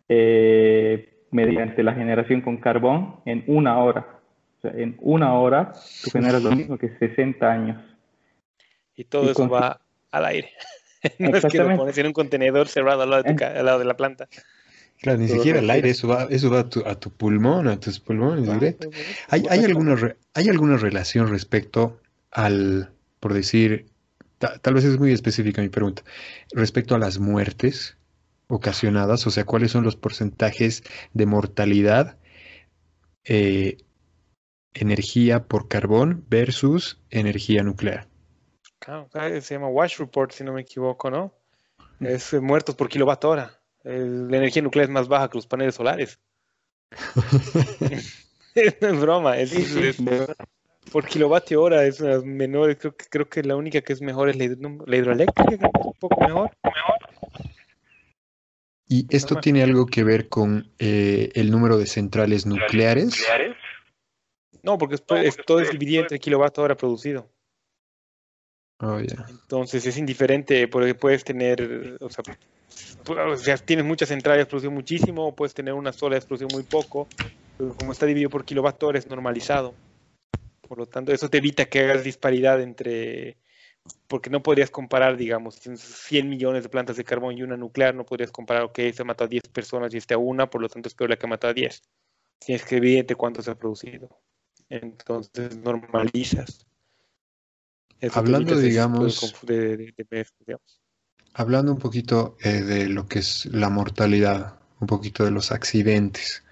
[0.10, 4.20] eh, mediante la generación con carbón en una hora.
[4.58, 5.74] O sea, en una hora
[6.04, 7.82] tú generas lo mismo que 60 años.
[8.96, 9.80] Y todo eso va
[10.12, 10.50] al aire.
[11.20, 13.86] no es que lo pones en un contenedor cerrado al lado de, al lado de
[13.86, 14.28] la planta.
[15.02, 17.80] Claro, ni siquiera al aire, eso va, eso va a, tu, a tu pulmón, a
[17.80, 18.90] tus pulmones directo.
[19.30, 19.96] ¿Hay, hay, alguna,
[20.34, 22.02] ¿Hay alguna relación respecto
[22.32, 22.90] al,
[23.22, 23.86] por decir,
[24.40, 26.04] tal vez es muy específica mi pregunta,
[26.52, 27.96] respecto a las muertes
[28.50, 30.84] ocasionadas, o sea, cuáles son los porcentajes
[31.14, 32.18] de mortalidad,
[33.24, 33.78] eh,
[34.74, 38.08] energía por carbón versus energía nuclear.
[38.80, 39.08] Claro,
[39.42, 41.32] se llama Wash Report, si no me equivoco, ¿no?
[42.00, 42.08] Mm.
[42.08, 43.62] Es eh, muertos por kilowatt hora.
[43.84, 46.20] la energía nuclear es más baja que los paneles solares.
[46.92, 47.22] no
[48.56, 49.54] es broma, es,
[50.92, 54.30] por kilovatio hora es una menor, creo que, creo que la única que es mejor
[54.30, 56.52] es la, hidroeléctrica, un poco mejor.
[58.92, 63.24] ¿Y esto tiene algo que ver con eh, el número de centrales nucleares?
[64.64, 67.30] No, porque todo es dividido entre kilovatio hora producido.
[68.82, 75.36] Oh, Entonces es indiferente porque puedes tener, o sea, tienes muchas centrales producido muchísimo, o
[75.36, 77.08] puedes tener una sola producido muy poco,
[77.58, 79.76] pero como está dividido por kilovatio hora es normalizado.
[80.68, 83.38] Por lo tanto, eso te evita que hagas disparidad entre
[84.08, 88.06] porque no podrías comparar, digamos, 100 millones de plantas de carbón y una nuclear, no
[88.06, 90.90] podrías comparar, ok, se mató a 10 personas y este a una, por lo tanto
[90.90, 91.82] es peor la que mató a 10.
[92.40, 94.10] Tienes que evidente cuánto se ha producido.
[94.70, 96.66] Entonces normalizas.
[98.12, 99.36] hablando, digamos,
[101.34, 106.44] hablando un poquito eh, de lo que es la mortalidad, un poquito de los accidentes,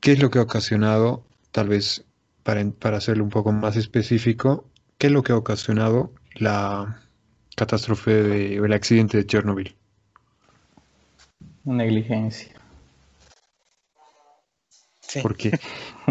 [0.00, 2.04] ¿qué es lo que ha ocasionado, tal vez
[2.42, 4.69] para, para hacerlo un poco más específico,
[5.00, 7.00] ¿Qué es lo que ha ocasionado la
[7.56, 9.74] catástrofe de, o el accidente de Chernobyl?
[11.64, 12.52] Negligencia.
[15.00, 15.20] Sí.
[15.22, 15.58] Porque,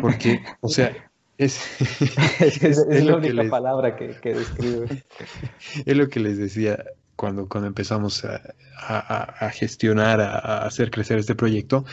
[0.01, 1.61] porque, o sea, es,
[2.41, 5.03] es, la única palabra que, describe.
[5.85, 6.83] Es lo que les decía
[7.15, 8.41] cuando, cuando empezamos a,
[8.75, 11.85] a, gestionar, a, hacer crecer este proyecto.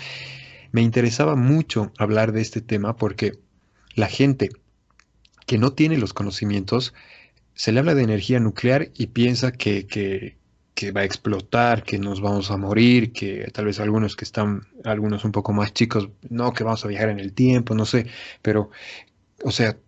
[0.72, 3.32] Me interesaba mucho hablar de este tema porque
[3.94, 4.48] la gente
[5.46, 6.92] que no tiene los conocimientos,
[7.54, 10.36] se le habla de energía nuclear y piensa que, que,
[10.92, 15.24] va a explotar, que nos vamos a morir, que tal vez algunos que están, algunos
[15.24, 18.06] un poco más chicos, no, que vamos a viajar en el tiempo, no sé,
[18.42, 18.70] pero,
[19.42, 19.78] o sea,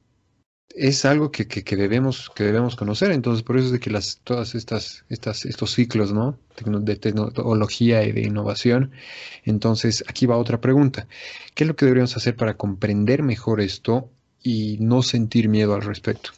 [0.75, 3.11] es algo que, que, debemos, que debemos conocer.
[3.11, 6.39] Entonces, por eso es de que las, todas estas, estas, estos ciclos, ¿no?
[6.83, 8.93] De tecnología y de innovación.
[9.45, 11.09] Entonces, aquí va otra pregunta.
[11.55, 14.11] ¿Qué es lo que deberíamos hacer para comprender mejor esto
[14.43, 16.31] y no sentir miedo al respecto.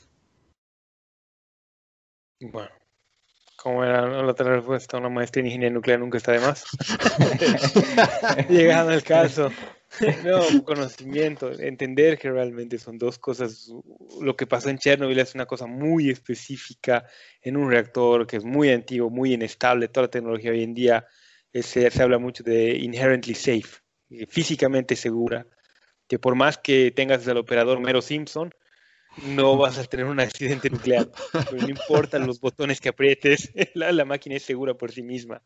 [2.41, 2.71] Bueno,
[3.57, 6.65] como era la otra respuesta, una maestría en ingeniería nuclear nunca está de más.
[8.49, 9.51] Llegando al caso.
[10.25, 13.71] No, conocimiento, entender que realmente son dos cosas.
[14.21, 17.05] Lo que pasó en Chernobyl es una cosa muy específica
[17.43, 19.89] en un reactor que es muy antiguo, muy inestable.
[19.89, 21.07] Toda la tecnología hoy en día
[21.53, 23.83] se, se habla mucho de inherently safe,
[24.29, 25.45] físicamente segura
[26.11, 28.53] que por más que tengas al operador Mero Simpson,
[29.29, 31.09] no vas a tener un accidente nuclear.
[31.53, 35.41] No importa los botones que aprietes, la, máquina es segura por sí misma.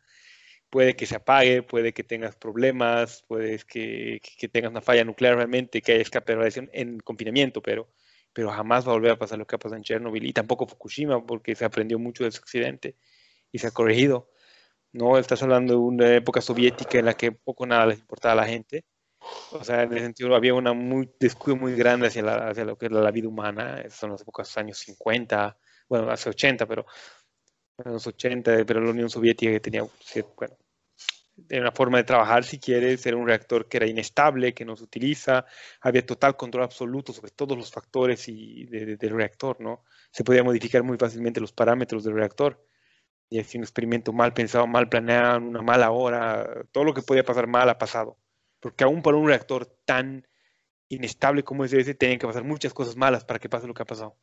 [0.70, 5.36] Puede que se apague, puede que tengas problemas, puede que, que tengas una falla nuclear
[5.36, 7.90] realmente, que haya escape de radiación en confinamiento, pero,
[8.32, 10.66] pero jamás va a volver a pasar lo que ha pasado en Chernobyl y tampoco
[10.66, 12.96] Fukushima, porque se aprendió mucho de ese accidente
[13.52, 14.30] y se ha corregido.
[14.92, 18.36] No estás hablando de una época soviética en la que poco nada les importaba a
[18.36, 18.86] la gente
[19.52, 22.76] o sea, en ese sentido había una muy descuido muy grande hacia, la, hacia lo
[22.76, 23.82] que era la vida humana.
[23.90, 25.56] Son las épocas de los años 50,
[25.88, 26.86] bueno, hace 80, pero
[27.84, 29.84] en los 80, pero la Unión Soviética que tenía,
[30.36, 30.56] bueno,
[31.36, 34.76] de una forma de trabajar, si quieres, era un reactor que era inestable, que no
[34.76, 35.44] se utiliza,
[35.80, 39.84] había total control absoluto sobre todos los factores y del reactor, ¿no?
[40.12, 42.64] Se podía modificar muy fácilmente los parámetros del reactor.
[43.30, 47.24] Y es un experimento mal pensado, mal planeado, una mala hora, todo lo que podía
[47.24, 48.18] pasar mal ha pasado.
[48.64, 50.26] Porque aún para un reactor tan
[50.88, 53.82] inestable como es ese, tienen que pasar muchas cosas malas para que pase lo que
[53.82, 54.16] ha pasado.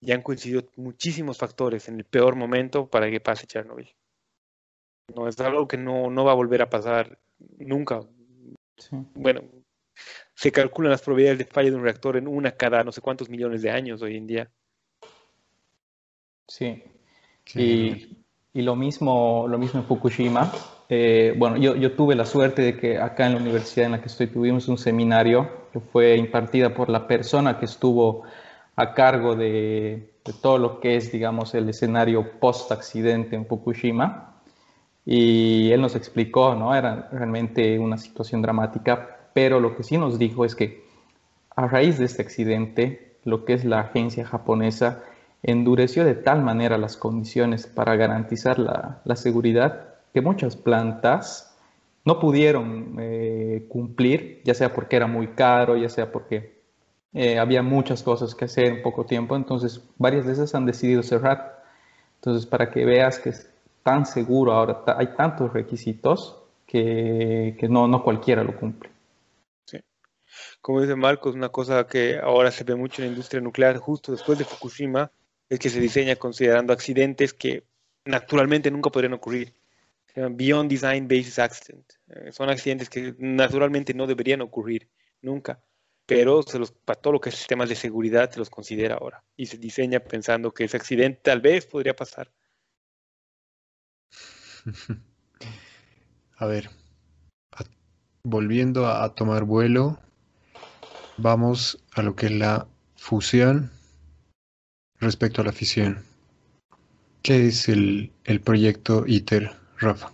[0.00, 3.94] Y han coincidido muchísimos factores en el peor momento para que pase Chernobyl.
[5.14, 8.00] No es algo que no, no va a volver a pasar nunca.
[9.14, 9.42] Bueno,
[10.34, 13.30] se calculan las probabilidades de falla de un reactor en una cada no sé cuántos
[13.30, 14.50] millones de años hoy en día.
[16.48, 16.82] Sí.
[17.54, 20.52] Y, y, lo, mismo, lo mismo en Fukushima.
[20.88, 24.08] Eh, bueno, yo, tuve la suerte de que acá en la universidad en la que
[24.08, 28.24] estoy tuvimos un seminario que fue impartida por la persona que estuvo
[28.76, 34.34] a cargo de, de todo lo que es, digamos, el escenario post-accidente en Fukushima.
[35.04, 36.74] Y él nos explicó, ¿no?
[36.74, 40.84] Era realmente una situación dramática, pero lo que sí nos dijo es que
[41.56, 45.02] a raíz de este accidente, lo que es la agencia japonesa
[45.42, 51.56] endureció de tal manera las condiciones para garantizar la seguridad que muchas plantas
[52.04, 56.62] no pudieron eh, cumplir, ya sea porque era muy caro, ya sea porque
[57.14, 61.02] eh, había muchas cosas que hacer en poco tiempo, entonces varias de esas han decidido
[61.02, 61.62] cerrar.
[62.16, 63.50] Entonces, para que veas que es
[63.82, 68.90] tan seguro ahora, hay tantos requisitos que, que no, no cualquiera lo cumple.
[69.66, 69.78] Sí.
[70.60, 74.12] Como dice Marcos, una cosa que ahora se ve mucho en la industria nuclear, justo
[74.12, 75.10] después de Fukushima,
[75.48, 77.64] es que se diseña considerando accidentes que
[78.04, 79.52] naturalmente nunca podrían ocurrir.
[80.14, 81.92] Beyond Design Basis Accident.
[82.08, 84.88] Eh, son accidentes que naturalmente no deberían ocurrir
[85.20, 85.62] nunca,
[86.06, 89.24] pero se los, para todo lo que es sistemas de seguridad se los considera ahora
[89.36, 92.32] y se diseña pensando que ese accidente tal vez podría pasar.
[96.36, 96.70] A ver,
[98.24, 100.00] volviendo a tomar vuelo,
[101.16, 103.70] vamos a lo que es la fusión
[104.98, 106.04] respecto a la fisión.
[107.22, 108.12] ¿Qué es el,
[108.44, 109.52] proyecto ITER,
[109.82, 110.12] Rafa?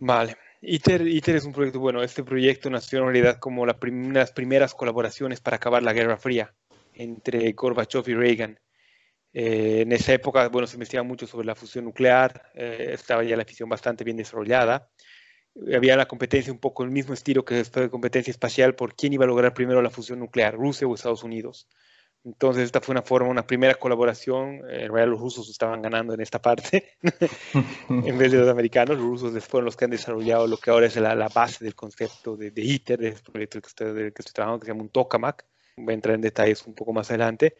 [0.00, 0.36] Vale.
[0.60, 3.78] ITER, ITER, es un proyecto, bueno, este proyecto nació en realidad como la
[4.12, 6.54] las primeras colaboraciones para acabar la Guerra Fría
[6.94, 8.58] entre Gorbachev y Reagan.
[9.32, 13.36] Eh, en esa época, bueno, se investigaba mucho sobre la fusión nuclear, eh, estaba ya
[13.36, 14.90] la fisión bastante bien desarrollada.
[15.74, 19.24] Había la competencia un poco el mismo estilo que esta competencia espacial por quién iba
[19.24, 21.68] a lograr primero la fusión nuclear, Rusia o Estados Unidos.
[22.26, 24.56] Entonces, esta fue una forma, una primera colaboración.
[24.68, 26.96] En realidad, los rusos estaban ganando en esta parte,
[27.88, 28.98] en vez de los americanos.
[28.98, 31.76] Los rusos fueron los que han desarrollado lo que ahora es la, la base del
[31.76, 34.88] concepto de, ITER, de este proyecto que estoy, que estoy trabajando, que se llama un
[34.88, 35.44] tokamak.
[35.76, 37.54] Voy a entrar en detalles un poco más adelante.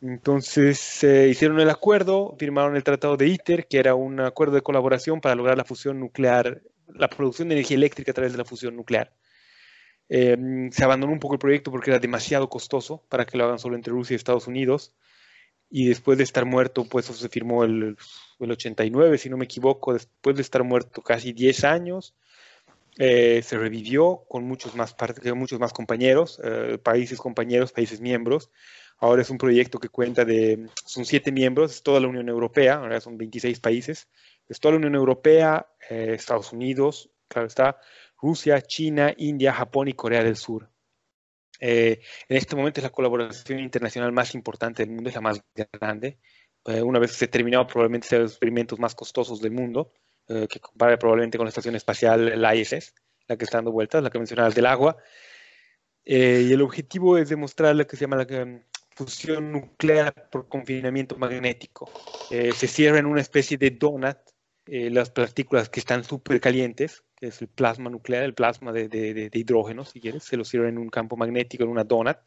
[0.00, 4.62] Entonces, se hicieron el acuerdo, firmaron el Tratado de ITER, que era un acuerdo de
[4.62, 8.46] colaboración para lograr la fusión nuclear, la producción de energía eléctrica a través de la
[8.46, 9.12] fusión nuclear.
[10.08, 13.58] Em, se abandonó un poco el proyecto porque era demasiado costoso para que lo hagan
[13.58, 14.92] solo entre Rusia y Estados Unidos.
[15.70, 17.96] Y después de estar muerto, pues se firmó el,
[18.38, 22.14] el 89, si no me equivoco, después de estar muerto casi 10 años,
[22.98, 24.94] eh, se revivió con muchos más,
[25.34, 28.50] muchos más compañeros, eh, países compañeros, países miembros.
[28.98, 32.74] Ahora es un proyecto que cuenta de, son siete miembros, es toda la Unión Europea,
[32.74, 34.08] ahora son 26 países,
[34.48, 37.80] es toda la Unión Europea, eh, Estados Unidos, claro está,
[38.22, 40.70] Rusia, China, India, Japón y Corea del Sur.
[41.58, 45.42] Eh, en este momento es la colaboración internacional más importante del mundo, es la más
[45.72, 46.18] grande.
[46.66, 49.92] Eh, una vez se terminado, probablemente sea los experimentos más costosos del mundo,
[50.28, 52.94] eh, que compara probablemente con la estación espacial, la ISS,
[53.26, 54.96] la que está dando vueltas, la que mencionabas del agua.
[56.04, 58.26] y el objetivo es demostrar lo que se llama la
[58.90, 61.90] fusión nuclear por confinamiento magnético.
[62.28, 64.18] se cierra en una especie de donut
[64.66, 69.84] las partículas que están súper calientes, que es el plasma nuclear, el plasma de, hidrógeno,
[69.84, 72.18] si quieres, se lo sirve en un campo magnético, en una donut.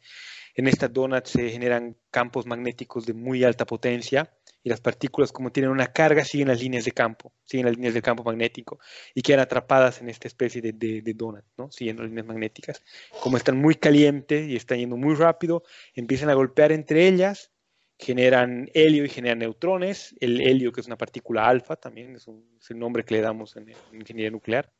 [0.54, 4.32] En esta donut se generan campos magnéticos de muy alta potencia
[4.62, 7.94] y las partículas, como tienen una carga, siguen las líneas de campo, siguen las líneas
[7.94, 8.78] del campo magnético
[9.14, 11.70] y quedan atrapadas en esta especie de, de, donut, ¿no?
[11.70, 12.82] siguiendo las líneas magnéticas.
[13.22, 15.62] Como están muy calientes y están yendo muy rápido,
[15.94, 17.52] empiezan a golpear entre ellas
[17.98, 20.14] generan helio y generan neutrones.
[20.20, 23.72] El helio, que es una partícula alfa, también es, el nombre que le damos en
[23.92, 24.72] ingeniería nuclear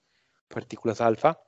[0.49, 1.41] partículas alfa.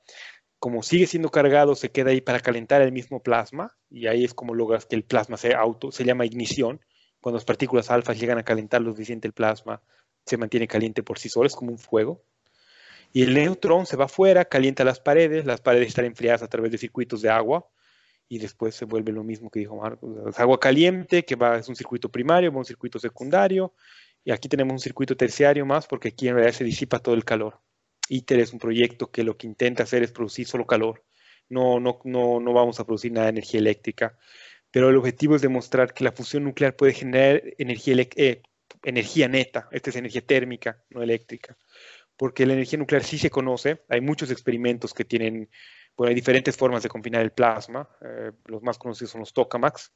[0.57, 4.33] Como sigue siendo cargado, se queda ahí para calentar el mismo plasma y ahí es
[4.33, 6.81] como logras que el plasma se auto, se llama ignición.
[7.21, 9.81] Cuando las partículas alfa llegan a calentar lo suficiente el plasma,
[10.25, 12.23] se mantiene caliente por sí solo, es como un fuego.
[13.13, 16.71] Y el neutrón se va afuera, calienta las paredes, las paredes están enfriadas a través
[16.71, 17.65] de circuitos de agua
[18.29, 20.27] y después se vuelve lo mismo que dijo Marcos.
[20.29, 23.73] Es agua caliente, que va, es un circuito primario, va un circuito secundario,
[24.23, 27.25] y aquí tenemos un circuito terciario más porque aquí en realidad se disipa todo el
[27.25, 27.59] calor.
[28.07, 31.03] ITER es un proyecto que lo que intenta hacer es producir solo calor.
[31.49, 34.17] No, no, no, no vamos a producir nada de energía eléctrica.
[34.71, 38.41] Pero el objetivo es demostrar que la fusión nuclear puede generar energía eh,
[38.83, 41.57] energía neta, esta es energía térmica, no eléctrica,
[42.17, 45.49] porque la energía nuclear sí se conoce, hay muchos experimentos que tienen,
[45.99, 49.91] bueno, hay diferentes formas de confinar el plasma, eh, los más conocidos son los tokamaks,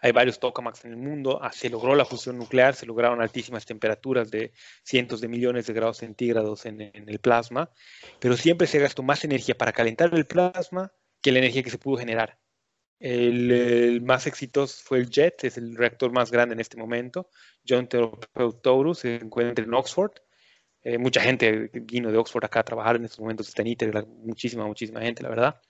[0.00, 3.64] hay varios tokamaks en el mundo, ah, se logró la fusión nuclear, se lograron altísimas
[3.64, 4.52] temperaturas de
[4.82, 7.70] cientos de millones de grados centígrados en, el plasma,
[8.20, 11.78] pero siempre se gastó más energía para calentar el plasma que la energía que se
[11.78, 12.38] pudo generar.
[13.00, 17.30] El, más exitoso fue el JET, es el reactor más grande en este momento.
[17.66, 20.12] John Taurus se encuentra en Oxford.
[20.84, 24.06] Eh, mucha gente vino de Oxford acá a trabajar en estos momentos, está en ITER,
[24.22, 25.60] muchísima, muchísima gente, la verdad,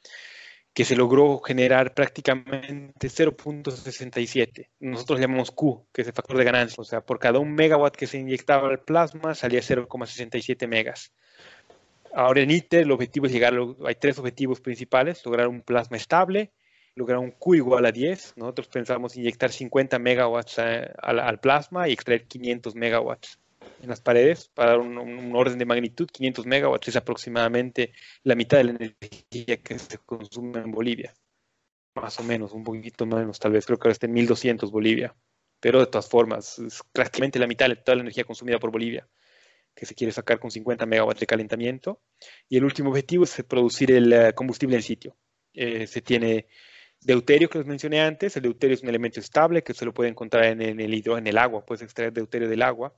[0.74, 4.70] que se logró generar prácticamente 0.67.
[4.80, 6.80] Nosotros llamamos Q, que es el factor de ganancia.
[6.80, 11.12] O sea, por cada un megawatt que se inyectaba al plasma salía 0,67 megas.
[12.12, 13.54] Ahora en ITER el objetivo es llegar,
[13.86, 16.52] hay tres objetivos principales, lograr un plasma estable,
[16.96, 18.34] lograr un Q igual a 10.
[18.36, 23.38] Nosotros pensamos inyectar 50 megawatts eh, al, plasma y extraer 500 megawatts
[23.84, 26.08] en las paredes para un, orden de magnitud.
[26.10, 31.14] 500 megawatts es aproximadamente la mitad de la energía que se consume en Bolivia.
[31.94, 33.66] Más o menos, un poquito menos, tal vez.
[33.66, 35.14] Creo que ahora está en 1200 Bolivia.
[35.60, 39.08] Pero de todas formas, es prácticamente la mitad de toda la energía consumida por Bolivia
[39.76, 42.00] que se quiere sacar con 50 megawatts de calentamiento.
[42.48, 45.16] Y el último objetivo es producir el eh, combustible en sitio.
[45.52, 46.46] Eh, se tiene
[47.04, 50.08] Deuterio, que les mencioné antes, el deuterio es un elemento estable que se lo puede
[50.08, 52.94] encontrar en, el hidrógeno, en el agua, puedes extraer deuterio del agua.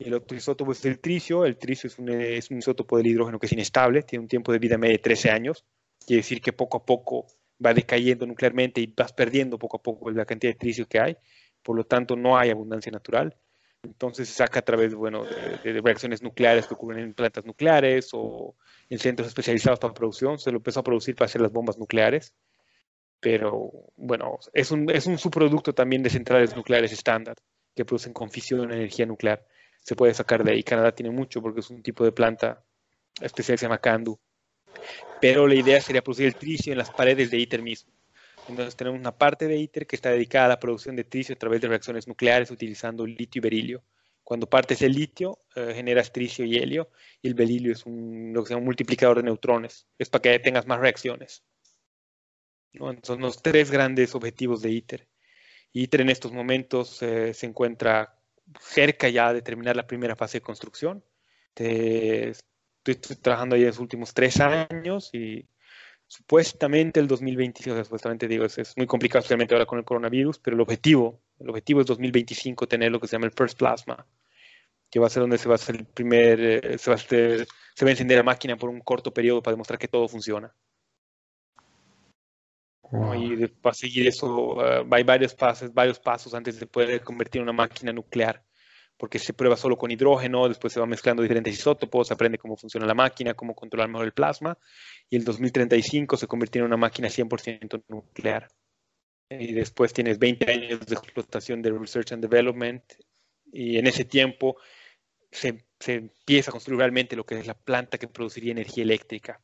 [0.00, 3.38] El otro isótopo es el tricio, el tricio es un, es un isótopo del hidrógeno
[3.38, 5.64] que es inestable, tiene un tiempo de vida media de 13 años,
[6.06, 7.26] quiere decir que poco a poco
[7.64, 11.16] va decayendo nuclearmente y vas perdiendo poco a poco la cantidad de tricio que hay,
[11.62, 13.36] por lo tanto no hay abundancia natural.
[13.82, 18.10] Entonces se saca a través bueno, de, de, reacciones nucleares que ocurren en plantas nucleares
[18.12, 18.54] o
[18.90, 20.38] en centros especializados para producción.
[20.38, 22.34] Se lo empezó a producir para hacer las bombas nucleares
[23.20, 27.36] pero bueno, es un, es un subproducto también de centrales nucleares estándar
[27.76, 29.44] que producen con fisión energía nuclear.
[29.80, 30.62] Se puede sacar de ahí.
[30.62, 32.64] Canadá tiene mucho porque es un tipo de planta
[33.20, 34.18] especial que se llama CANDU.
[35.20, 37.92] Pero la idea sería producir el tricio en las paredes de ITER mismo.
[38.48, 41.38] Entonces tenemos una parte de ITER que está dedicada a la producción de tricio a
[41.38, 43.84] través de reacciones nucleares utilizando litio y berilio.
[44.24, 48.42] Cuando partes el litio, eh, generas tricio y helio, y el berilio es un, lo
[48.42, 49.86] que se llama un multiplicador de neutrones.
[49.98, 51.42] Es para que tengas más reacciones.
[53.02, 55.08] Son los tres grandes objetivos de ITER.
[55.72, 58.19] ITER en estos momentos eh, se encuentra
[58.58, 61.04] cerca ya de terminar la primera fase de construcción.
[61.54, 65.46] estoy trabajando ahí los últimos tres años y
[66.06, 70.40] supuestamente el 2025, o sea, supuestamente digo, es, muy complicado, especialmente ahora con el coronavirus,
[70.40, 74.06] pero el objetivo, el objetivo es 2025 tener lo que se llama el First Plasma,
[74.90, 76.98] que va a ser donde se va a hacer el primer, eh, se, va a
[76.98, 77.46] se
[77.84, 80.52] va a encender la máquina por un corto periodo para demostrar que todo funciona.
[82.92, 87.52] Y para seguir eso ah, hay varios pasos, varios pasos antes de poder convertir una
[87.52, 88.44] máquina nuclear,
[88.96, 92.56] porque se prueba solo con hidrógeno, después se va mezclando diferentes isótopos, se aprende cómo
[92.56, 94.58] funciona la máquina, cómo controlar mejor el plasma,
[95.08, 98.48] y el 2035 se convirtió en una máquina 100% nuclear.
[99.28, 102.82] Y después tienes 20 años de explotación de Research and Development,
[103.52, 104.56] y en ese tiempo
[105.30, 109.40] se, se empieza a construir realmente lo que es la planta que produciría energía eléctrica.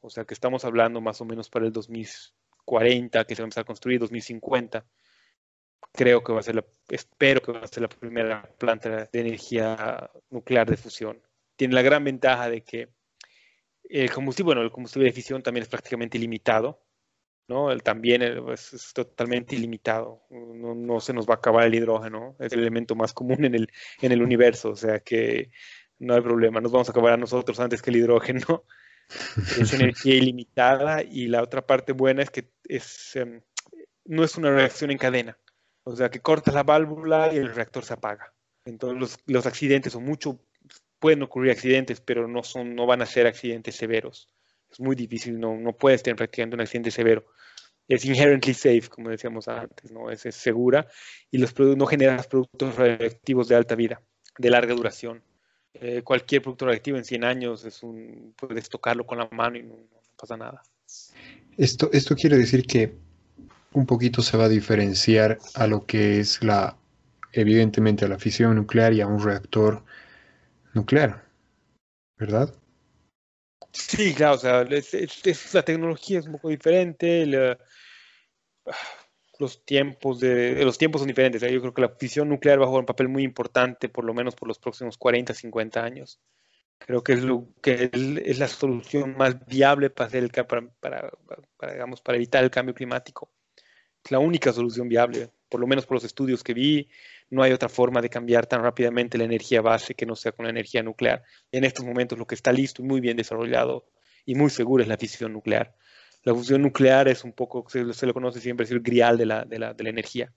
[0.00, 2.08] O sea que estamos hablando más o menos para el 2000
[2.64, 4.84] 40 que se va a empezar a construir, 2050.
[5.92, 9.20] Creo que va a ser la, espero que va a ser la primera planta de
[9.20, 11.20] energía nuclear de fusión.
[11.56, 12.88] Tiene la gran ventaja de que
[13.84, 16.82] el combustible, bueno, el combustible de fisión también es prácticamente ilimitado,
[17.48, 17.70] ¿no?
[17.70, 22.52] El, también es, totalmente ilimitado, no, no, se nos va a acabar el hidrógeno, es
[22.52, 23.68] el elemento más común en el,
[24.00, 25.50] en el universo, o sea que
[25.98, 28.64] no hay problema, nos vamos a acabar a nosotros antes que el hidrógeno,
[29.60, 33.42] es energía ilimitada y la otra parte buena es que es, em,
[34.04, 35.38] no es una reacción en cadena.
[35.84, 38.32] O sea, que cortas la válvula y el reactor se apaga.
[38.64, 40.40] Entonces los, los accidentes, o mucho,
[40.98, 44.28] pueden ocurrir accidentes, pero no, son, no van a ser accidentes severos.
[44.70, 47.26] Es muy difícil, no, no puedes tener prácticamente un accidente severo.
[47.88, 50.10] Es inherently safe, como decíamos antes, ¿no?
[50.10, 50.86] Es, es segura
[51.30, 54.00] y los no generas productos radioactivos de alta vida,
[54.38, 55.22] de larga duración.
[55.74, 59.62] Eh, cualquier producto reactivo en 100 años es un, puedes tocarlo con la mano y
[59.62, 59.76] no,
[60.18, 60.62] pasa nada.
[61.56, 62.94] Esto, esto quiere decir que
[63.72, 66.76] un poquito se va a diferenciar a lo que es la,
[67.32, 69.82] evidentemente, a la fisión nuclear y a un reactor
[70.74, 71.24] nuclear,
[72.18, 72.54] ¿verdad?
[73.72, 77.56] Sí, claro, o sea, la tecnología es un poco diferente,
[79.38, 81.42] los tiempos de los tiempos son diferentes.
[81.42, 84.14] Yo creo que la fisión nuclear va a jugar un papel muy importante, por lo
[84.14, 86.20] menos por los próximos 40, 50 años.
[86.78, 91.72] Creo que es lo que es, la solución más viable para hacer el para, para,
[91.72, 93.30] digamos, para evitar el cambio climático.
[94.04, 96.88] Es la única solución viable, por lo menos por los estudios que vi,
[97.30, 100.44] no hay otra forma de cambiar tan rápidamente la energía base que no sea con
[100.44, 101.22] la energía nuclear.
[101.52, 103.86] En estos momentos lo que está listo y muy bien desarrollado
[104.26, 105.74] y muy seguro es la fisión nuclear.
[106.24, 109.26] La fusión nuclear es un poco, se, se lo conoce siempre, es el grial de
[109.26, 110.32] la, de la, de la energía.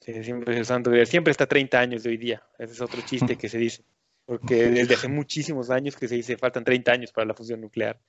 [0.00, 2.42] siempre, es santo, siempre está 30 años de hoy día.
[2.58, 3.84] Ese es otro chiste que se dice.
[4.26, 8.00] Porque desde hace muchísimos años que se dice faltan 30 años para la fusión nuclear.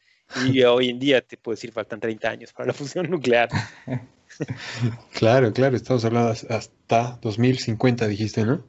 [0.46, 3.50] Y hoy en día te puedo decir faltan 30 años para la fusión nuclear.
[5.14, 8.66] Claro, claro, estamos hablando hasta 2050, dijiste, ¿no?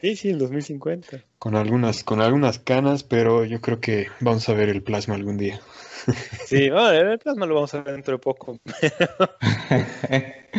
[0.00, 1.24] Sí, sí, el 2050.
[1.38, 5.38] Con algunas, con algunas canas, pero yo creo que vamos a ver el plasma algún
[5.38, 5.60] día.
[6.46, 8.60] Sí, el plasma lo vamos a ver dentro de poco.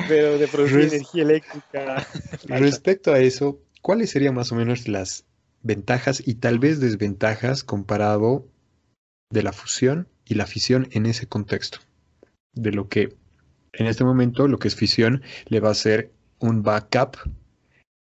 [0.07, 2.07] Pero de producir energía eléctrica.
[2.47, 5.25] Respecto a eso, ¿cuáles serían más o menos las
[5.61, 8.45] ventajas y tal vez desventajas comparado
[9.29, 11.79] de la fusión y la fisión en ese contexto?
[12.53, 13.15] De lo que
[13.73, 17.17] en este momento lo que es fisión le va a ser un backup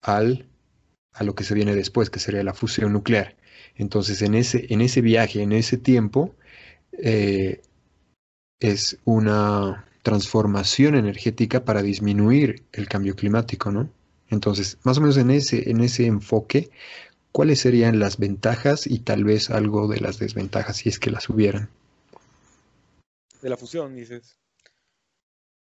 [0.03, 0.47] al,
[1.17, 3.35] a lo que se viene después, que sería la fusión nuclear.
[3.75, 6.35] Entonces, en ese, en ese viaje, en ese tiempo,
[6.93, 7.63] eh,
[8.61, 13.91] es una transformación energética para disminuir el cambio climático, ¿no?
[14.29, 16.71] Entonces, más o menos en ese, en ese enfoque,
[17.33, 21.29] ¿cuáles serían las ventajas y tal vez algo de las desventajas si es que las
[21.29, 21.69] hubieran?
[23.43, 24.39] De la fusión, dices.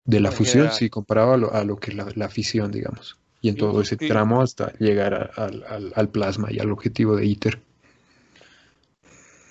[0.06, 3.21] De la fusión, sí, comparado a lo, que la, la fisión, digamos.
[3.42, 7.60] Y en todo ese tramo hasta llegar al, plasma y al objetivo de ITER.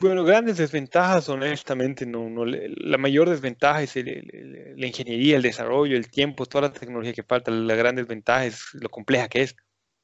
[0.00, 6.08] Bueno, grandes desventajas, honestamente, no, no la mayor desventaja es la ingeniería, el desarrollo, el
[6.08, 7.50] tiempo, toda la tecnología que falta.
[7.50, 9.56] La gran desventaja es lo compleja que es.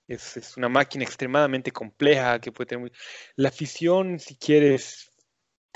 [0.08, 2.92] Es, es una máquina extremadamente compleja que puede tener...
[3.36, 5.10] La fisión, si quieres,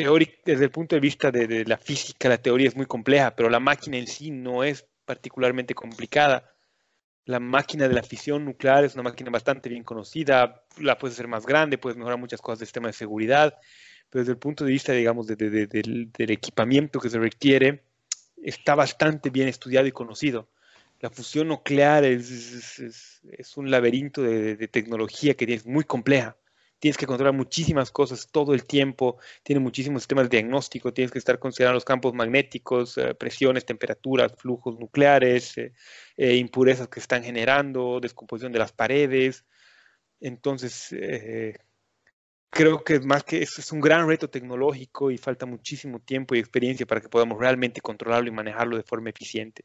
[0.01, 3.51] teórica, desde el punto de vista de, la física, la teoría es muy compleja, pero
[3.51, 6.51] la máquina en sí no es particularmente complicada.
[7.25, 11.29] La máquina de la fisión nuclear es una máquina bastante bien conocida, la puedes hacer
[11.29, 13.59] más grande, puedes mejorar muchas cosas del sistema de seguridad,
[14.09, 17.85] pero desde el punto de vista, digamos, del, equipamiento que se requiere,
[18.43, 20.49] está bastante bien estudiado y conocido.
[21.01, 26.37] La fusión nuclear es, es un laberinto de, tecnología que es muy compleja
[26.81, 31.19] tienes que controlar muchísimas cosas todo el tiempo, tiene muchísimos sistemas de diagnóstico, tienes que
[31.19, 35.73] estar considerando los campos magnéticos, eh, presiones, temperaturas, flujos nucleares, eh,
[36.17, 39.45] eh, impurezas que están generando, descomposición de las paredes.
[40.21, 40.95] Entonces,
[42.51, 46.39] creo que más que eso es un gran reto tecnológico y falta muchísimo tiempo y
[46.39, 49.65] experiencia para que podamos realmente controlarlo y manejarlo de forma eficiente.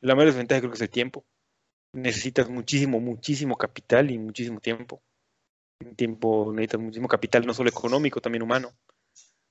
[0.00, 1.24] La mayor desventaja creo que es el tiempo.
[1.92, 5.02] Necesitas muchísimo, muchísimo capital y muchísimo tiempo
[5.94, 8.72] tiempo necesitas muchísimo capital, no solo económico, también humano.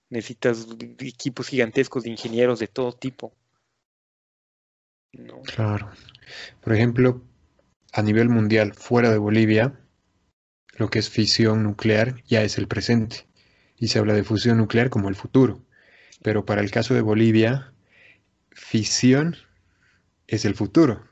[0.10, 0.68] Necesitas
[1.00, 3.34] equipos gigantescos de ingenieros de todo tipo.
[5.46, 5.92] Claro.
[6.62, 7.22] Por ejemplo,
[7.94, 9.80] a nivel mundial, fuera de Bolivia,
[10.78, 13.28] lo que es fisión nuclear ya es el presente.
[13.78, 15.66] Y se habla de fusión nuclear como el futuro.
[16.22, 17.74] Pero para el caso de Bolivia,
[18.52, 19.36] fisión
[20.28, 21.04] es el futuro.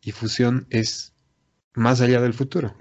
[0.00, 1.12] Y fusión es
[1.74, 2.74] más allá del futuro.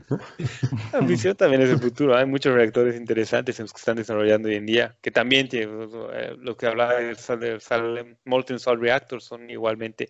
[0.91, 2.15] La fisión también es el futuro.
[2.17, 6.35] Hay muchos reactores interesantes en los que están desarrollando hoy en día, que también eh,
[6.37, 10.09] lo que hablaba de Molten Salt Reactors son igualmente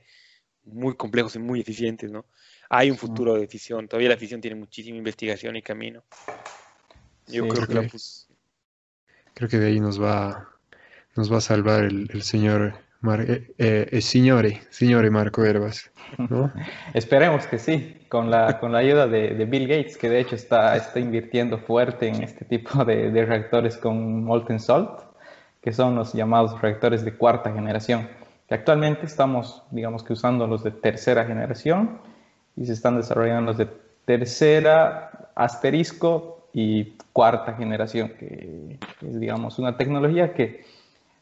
[0.63, 2.25] muy complejos y muy eficientes, ¿no?
[2.69, 3.87] Hay un futuro de fisión.
[3.87, 6.03] Todavía la fisión tiene muchísima investigación y camino.
[7.27, 7.97] Yo creo, que,
[9.33, 10.49] creo que de ahí nos va,
[11.15, 15.91] nos va a salvar el, el señor Mar eh, eh, signore Marco Herbas.
[16.17, 16.51] ¿no?
[16.93, 20.35] Esperemos que sí, con la, con la ayuda de, de, Bill Gates, que de hecho
[20.35, 25.01] está, está invirtiendo fuerte en este tipo de, de, reactores con molten salt,
[25.61, 28.09] que son los llamados reactores de cuarta generación,
[28.47, 32.01] que actualmente estamos, digamos que usando los de tercera generación
[32.57, 33.67] y se están desarrollando los de
[34.05, 40.65] tercera, asterisco y cuarta generación, que es, digamos, una tecnología que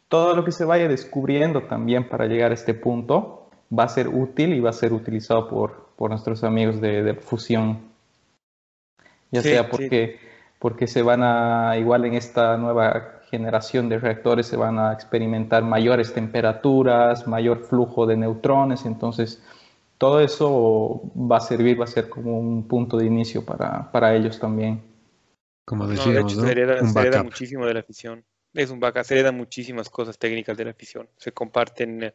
[0.10, 4.08] todo lo que se vaya descubriendo también para llegar a este punto va a ser
[4.08, 7.80] útil y va a ser utilizado por, por nuestros amigos de, fusión.
[9.32, 10.20] Ya sea porque,
[10.60, 15.64] porque se van a, igual en esta nueva generación de reactores, se van a experimentar
[15.64, 19.44] mayores temperaturas, mayor flujo de neutrones, entonces
[19.98, 24.16] todo eso va a servir, va a ser como un punto de inicio para, para
[24.16, 24.82] ellos también.
[25.66, 28.24] Como decíamos, de hecho, se hereda muchísimo de la fisión
[28.54, 31.10] es un vaca, se hereda muchísimas cosas técnicas de la fisión.
[31.18, 32.14] Se comparten, eh,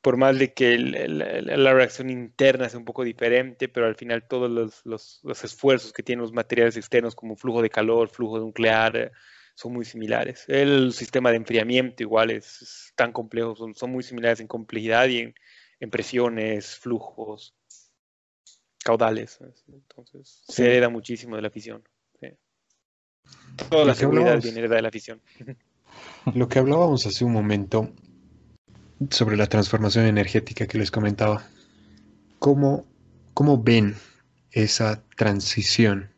[0.00, 4.82] por más de que la reacción interna sea un poco diferente, pero al final todos
[4.84, 9.12] los, esfuerzos que tienen los materiales externos, como flujo de calor, flujo nuclear, eh,
[9.54, 10.44] son muy similares.
[10.48, 15.32] El sistema de enfriamiento igual es, tan complejo, son, muy similares en complejidad y
[15.80, 17.54] en, presiones, flujos.
[18.84, 19.38] caudales.
[19.68, 21.84] Entonces, se hereda muchísimo de la fisión.
[23.68, 25.20] Toda la seguridad viene de la fisión.
[26.34, 27.92] Lo que hablábamos hace un momento
[29.10, 31.44] sobre la transformación energética que les comentaba.
[32.38, 32.86] ¿Cómo,
[33.34, 33.96] cómo ven
[34.52, 36.10] esa transición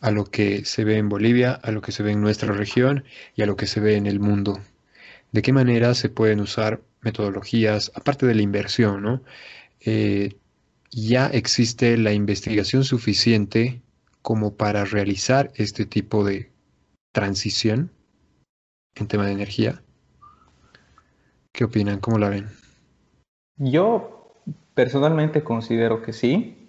[0.00, 3.04] a lo que se ve en Bolivia, a lo que se ve en nuestra región
[3.36, 4.60] y a lo que se ve en el mundo?
[5.30, 9.22] ¿De qué manera se pueden usar metodologías, aparte de la inversión, ¿no?
[9.80, 10.36] Eh,
[10.90, 13.81] ya existe la investigación suficiente
[14.22, 16.50] como para realizar este tipo de
[17.12, 17.90] transición
[18.94, 19.82] en tema de energía.
[21.52, 22.00] ¿Qué opinan?
[22.00, 22.48] ¿Cómo la ven?
[23.56, 24.42] Yo
[24.74, 26.66] personalmente considero que sí.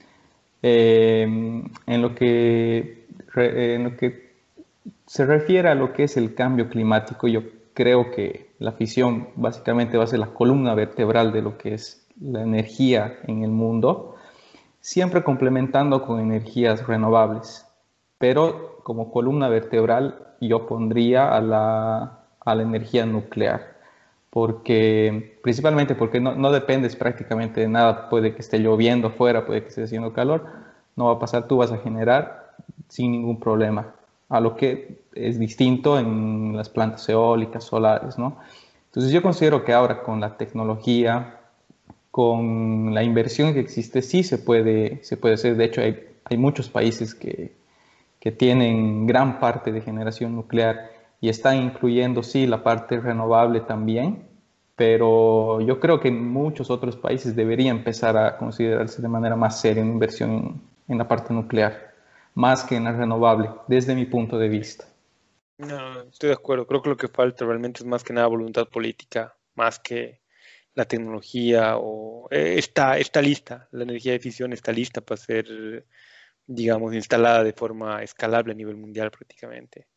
[0.61, 4.33] Eh, en, lo que, en lo que
[5.05, 7.43] se refiere a lo que es el cambio climático, yo
[7.73, 12.07] creo que la fisión básicamente va a ser la columna vertebral de lo que es
[12.19, 14.12] la energía en el mundo,
[14.83, 17.65] siempre complementando con energías renovables.
[18.17, 23.77] Pero como columna vertebral yo pondría a la, a la energía nuclear,
[24.29, 29.61] porque principalmente porque no, no, dependes prácticamente de nada, puede que esté lloviendo afuera, puede
[29.61, 30.47] que esté haciendo calor,
[30.97, 32.51] no va a pasar, tú vas a generar
[32.89, 33.95] sin ningún problema,
[34.27, 38.37] a lo que es distinto en las plantas eólicas, solares, ¿no?
[38.87, 41.39] Entonces yo considero que ahora con la tecnología,
[42.13, 46.37] con la inversión que existe, sí se puede, se puede hacer, de hecho hay, hay
[46.37, 47.55] muchos países que,
[48.19, 50.91] que tienen gran parte de generación nuclear
[51.21, 54.27] y están incluyendo, sí, la parte renovable también,
[54.75, 59.59] pero yo creo que en muchos otros países debería empezar a considerarse de manera más
[59.59, 61.95] seria una inversión en, la parte nuclear,
[62.35, 64.85] más que en la renovable, desde mi punto de vista.
[65.57, 66.67] No, estoy de acuerdo.
[66.67, 70.21] Creo que lo que falta realmente es más que nada voluntad política, más que
[70.75, 75.85] la tecnología o eh, está, está lista, la energía de fisión está lista para ser
[76.45, 79.87] digamos, instalada de forma escalable a nivel mundial prácticamente.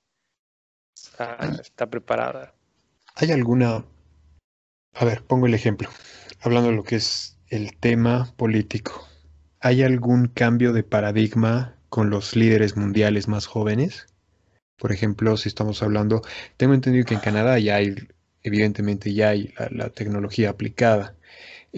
[0.95, 2.55] Está, preparada.
[3.15, 3.85] ¿Hay alguna...
[4.95, 5.89] A ver, pongo el ejemplo,
[6.41, 9.07] hablando de lo que es el tema político.
[9.61, 14.07] ¿Hay algún cambio de paradigma con los líderes mundiales más jóvenes?
[14.79, 16.23] Por ejemplo, si estamos hablando,
[16.57, 17.95] tengo entendido que en Canadá ya hay,
[18.49, 21.15] evidentemente ya hay la, tecnología aplicada.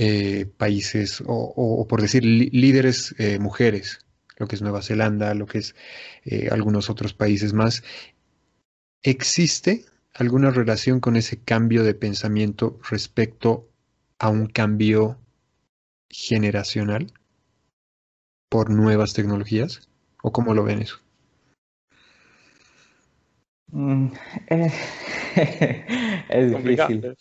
[0.01, 3.99] Eh, países, o, por decir, líderes eh, mujeres
[4.39, 5.75] lo que es Nueva Zelanda, lo que es
[6.25, 7.83] eh, algunos otros países más.
[9.03, 13.69] ¿Existe alguna relación con ese cambio de pensamiento respecto
[14.19, 15.19] a un cambio
[16.09, 17.13] generacional
[18.49, 19.89] por nuevas tecnologías?
[20.23, 20.99] ¿O cómo lo ven eso?
[23.71, 24.09] Mm,
[24.49, 24.73] eh,
[26.29, 27.17] es difícil.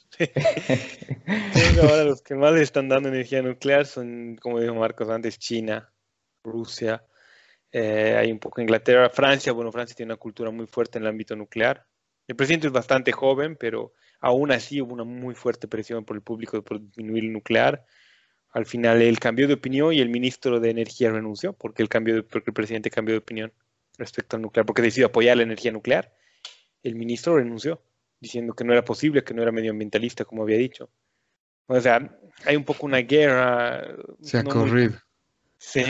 [1.81, 5.91] Ahora los que más le están dando energía nuclear son, como dijo Marcos antes, China,
[6.43, 7.03] Rusia,
[7.71, 11.09] eh, hay un poco Inglaterra, Francia, bueno, Francia tiene una cultura muy fuerte en el
[11.09, 11.85] ámbito nuclear.
[12.27, 16.21] El presidente es bastante joven, pero aún así hubo una muy fuerte presión por el
[16.21, 17.85] público por disminuir el nuclear.
[18.51, 22.25] Al final él cambió de opinión y el ministro de Energía renunció porque el, cambio
[22.27, 23.53] porque el presidente cambió de opinión
[23.97, 26.13] respecto al nuclear, porque decidió apoyar la energía nuclear.
[26.83, 27.81] El ministro renunció,
[28.19, 30.89] diciendo que no era posible, que no era medioambientalista, como había dicho.
[31.67, 33.95] O sea, hay un poco una guerra.
[34.21, 34.97] Se ha corrido.
[35.57, 35.83] Sí,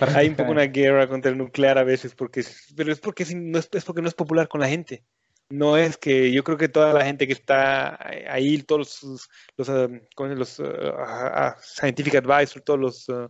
[0.24, 2.44] hay un poco una guerra contra el nuclear a veces, porque,
[2.76, 5.04] pero es porque no es, porque no es popular con la gente.
[5.48, 7.98] No es que yo creo que toda la gente que está
[8.30, 10.00] ahí, todos los, los, um,
[10.34, 10.64] los uh,
[11.62, 13.28] scientific advisors, todos los, uh,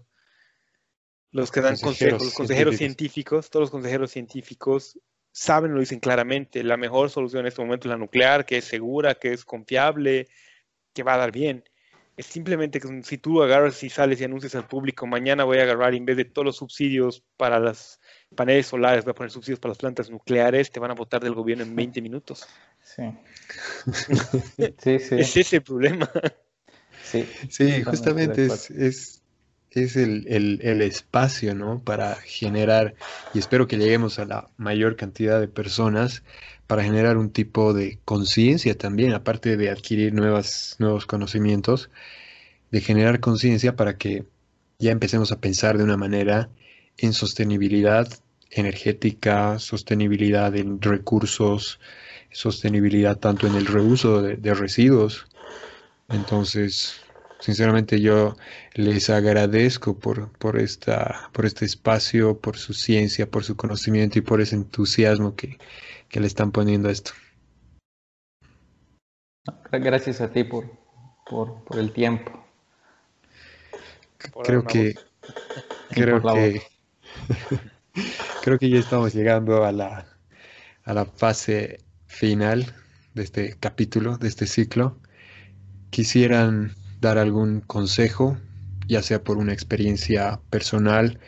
[1.30, 3.50] los que dan consejos, los consejeros científicos.
[3.50, 4.98] todos los consejeros científicos
[5.38, 8.64] saben, lo dicen claramente, la mejor solución en este momento es la nuclear, que es
[8.64, 10.28] segura, que es confiable,
[10.92, 11.64] que va a dar bien
[12.16, 15.62] es simplemente que si tú agarras y sales y anuncias al público, mañana voy a
[15.62, 18.00] agarrar en vez de todos los subsidios para las
[18.34, 21.34] paneles solares, voy a poner subsidios para las plantas nucleares, te van a votar del
[21.34, 22.46] gobierno en 20 minutos.
[22.82, 23.02] Sí.
[24.78, 25.14] sí, sí.
[25.16, 26.10] Es ese el problema.
[27.04, 29.22] Sí, sí justamente es, es,
[29.84, 31.80] es el, el, espacio, ¿no?
[31.82, 32.94] Para generar,
[33.34, 36.22] y espero que lleguemos a la mayor cantidad de personas
[36.66, 41.90] para generar un tipo de conciencia también, aparte de adquirir nuevas, nuevos conocimientos,
[42.70, 44.24] de generar conciencia para que
[44.78, 46.48] ya empecemos a pensar de una manera
[46.98, 48.08] en sostenibilidad
[48.50, 51.80] energética, sostenibilidad en recursos,
[52.32, 55.26] sostenibilidad tanto en el reuso de residuos.
[56.08, 57.00] Entonces,
[57.40, 58.36] sinceramente yo
[58.74, 64.22] les agradezco por, por, esta, por este espacio, por su ciencia, por su conocimiento y
[64.22, 65.58] por ese entusiasmo que,
[66.08, 67.12] que le están poniendo a esto.
[69.70, 70.70] Gracias a ti por,
[71.28, 72.44] por, por el tiempo.
[74.44, 74.94] Creo que
[75.90, 76.62] creo que
[78.42, 80.06] creo que ya estamos llegando a la,
[80.84, 82.74] a la fase final
[83.14, 84.98] de este capítulo, de este ciclo.
[85.90, 88.36] ¿Quisieran dar algún consejo,
[88.88, 91.18] ya sea por una experiencia personal,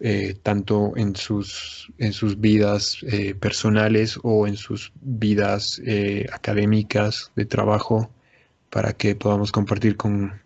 [0.00, 7.32] eh, tanto en sus, en sus vidas eh, personales o en sus vidas eh, académicas
[7.36, 8.10] de trabajo,
[8.70, 10.40] para que podamos compartir con,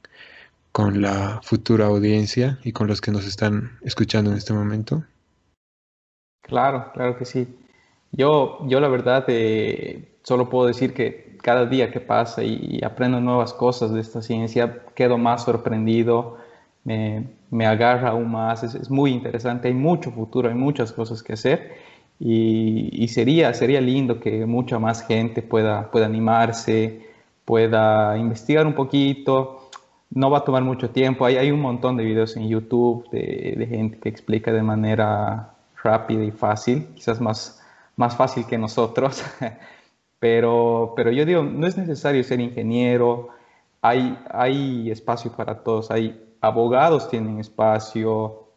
[0.73, 5.05] con la futura audiencia y con los que nos están escuchando en este momento?
[6.43, 7.47] Claro, claro que sí.
[8.11, 9.25] Yo, yo la verdad
[10.25, 14.81] solo puedo decir que cada día que pasa y, aprendo nuevas cosas de esta ciencia,
[14.97, 16.39] quedo más sorprendido,
[16.83, 21.35] me, me agarra aún más, es, muy interesante, hay mucho futuro, hay muchas cosas que
[21.35, 21.75] hacer
[22.19, 27.07] y, y, sería, sería lindo que mucha más gente pueda, pueda animarse,
[27.45, 29.71] pueda investigar un poquito.
[30.11, 33.55] No va a tomar mucho tiempo, hay, hay un montón de videos en YouTube de,
[33.59, 37.63] de gente que explica de manera rápida y fácil, quizás más,
[37.97, 39.23] más fácil que nosotros,
[40.25, 43.29] pero, pero yo digo, no es necesario ser ingeniero,
[43.83, 48.49] hay, hay espacio para todos, hay abogados tienen espacio,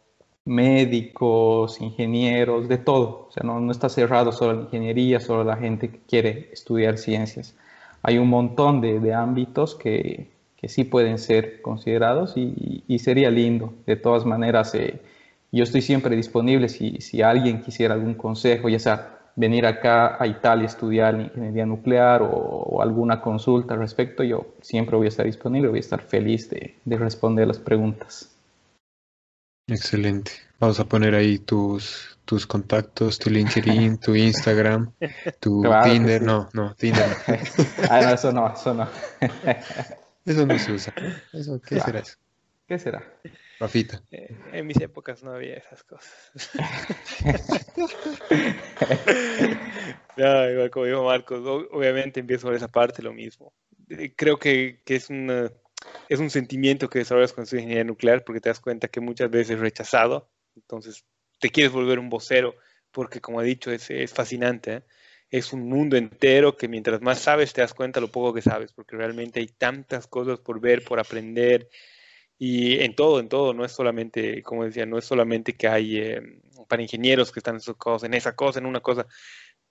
[0.46, 5.58] médicos, ingenieros, de todo, o sea, no, no está cerrado solo la ingeniería, solo la
[5.58, 7.54] gente que quiere estudiar ciencias.
[8.02, 13.30] Hay un montón de, de ámbitos que, que, sí pueden ser considerados y, y, sería
[13.30, 13.74] lindo.
[13.84, 15.02] De todas maneras, eh,
[15.52, 20.26] yo estoy siempre disponible si, si alguien quisiera algún consejo, ya sea venir acá a
[20.26, 25.26] Italia a estudiar ingeniería nuclear o, alguna consulta al respecto, yo siempre voy a estar
[25.26, 28.34] disponible, voy a estar feliz de, de, responder las preguntas.
[29.68, 30.32] Excelente.
[30.58, 34.90] Vamos a poner ahí tus, tus contactos, tu LinkedIn, tu Instagram,
[35.40, 36.20] tu Tinder.
[36.20, 37.06] No, no, Tinder.
[37.90, 38.88] ah, no, eso no, eso no.
[40.26, 40.92] eso no se usa.
[41.32, 42.16] Eso, ¿Qué será eso?
[42.66, 43.04] ¿Qué será?
[43.58, 44.02] Rafita.
[44.10, 46.30] Eh, en mis épocas no había esas cosas.
[50.16, 53.52] no, igual como dijo Marcos, obviamente empiezo por esa parte lo mismo.
[53.88, 55.50] Eh, creo que, que es, una,
[56.08, 59.30] es un sentimiento que desarrollas con tu ingeniería nuclear porque te das cuenta que muchas
[59.30, 61.04] veces es rechazado, entonces
[61.40, 62.54] te quieres volver un vocero
[62.92, 64.74] porque como he dicho es, es fascinante.
[64.74, 64.82] ¿eh?
[65.30, 68.72] Es un mundo entero que mientras más sabes te das cuenta lo poco que sabes
[68.72, 71.68] porque realmente hay tantas cosas por ver, por aprender
[72.38, 75.98] y en todo, en todo, no es solamente, como decía, no es solamente que hay
[75.98, 76.22] eh,
[76.68, 79.06] para ingenieros que están enfocados en esa cosa, en una cosa,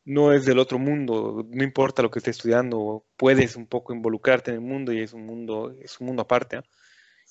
[0.05, 4.51] no es del otro mundo, no importa lo que estés estudiando, puedes un poco involucrarte
[4.51, 6.61] en el mundo y es un mundo, es un mundo aparte.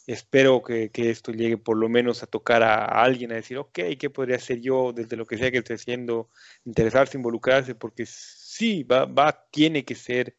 [0.06, 3.58] Espero que, que, esto llegue por lo menos a tocar a, a, alguien, a decir,
[3.58, 6.30] ok, ¿qué podría hacer yo desde lo que sea que esté haciendo?
[6.64, 10.36] Interesarse, involucrarse, porque sí, va, va, tiene que ser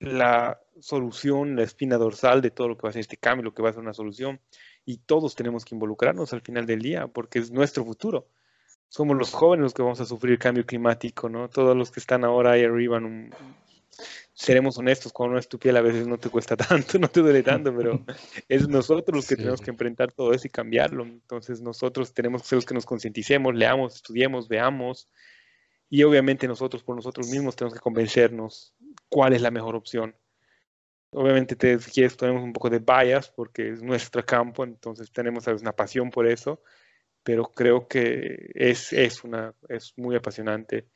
[0.00, 3.54] la solución, la espina dorsal de todo lo que va a ser este cambio, lo
[3.54, 4.40] que va a ser una solución.
[4.84, 8.28] Y todos tenemos que involucrarnos al final del día, porque es nuestro futuro.
[8.88, 11.48] Somos los jóvenes los que vamos a sufrir el cambio climático, ¿no?
[11.48, 13.00] Todos los que están ahora ahí arriba,
[14.32, 17.20] seremos honestos, cuando no es tu piel a veces no te cuesta tanto, no te
[17.20, 18.04] duele tanto, pero
[18.48, 19.42] es nosotros los que sí.
[19.42, 21.04] tenemos que enfrentar todo eso y cambiarlo.
[21.04, 25.08] Entonces nosotros tenemos que ser los que nos concienticemos, leamos, estudiemos, veamos,
[25.90, 28.74] y obviamente nosotros por nosotros mismos tenemos que convencernos
[29.08, 30.14] cuál es la mejor opción.
[31.10, 35.44] Obviamente, te, si quieres, tenemos un poco de bias porque es nuestro campo, entonces tenemos
[35.44, 35.62] ¿sabes?
[35.62, 36.62] una pasión por eso,
[37.22, 40.86] pero creo que es, es, una, es muy apasionante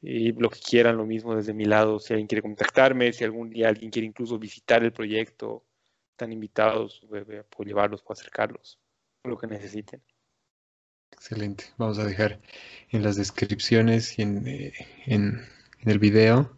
[0.00, 3.48] y lo que quieran, lo mismo desde mi lado, si alguien quiere contactarme, si algún
[3.48, 5.64] día alguien quiere incluso visitar el proyecto,
[6.10, 8.78] están invitados, puedo llevarlos, puedo acercarlos,
[9.24, 10.02] lo que necesiten.
[11.12, 11.64] Excelente.
[11.78, 12.40] Vamos a dejar
[12.90, 14.72] en las descripciones y en, eh,
[15.06, 15.40] en,
[15.80, 16.54] en el video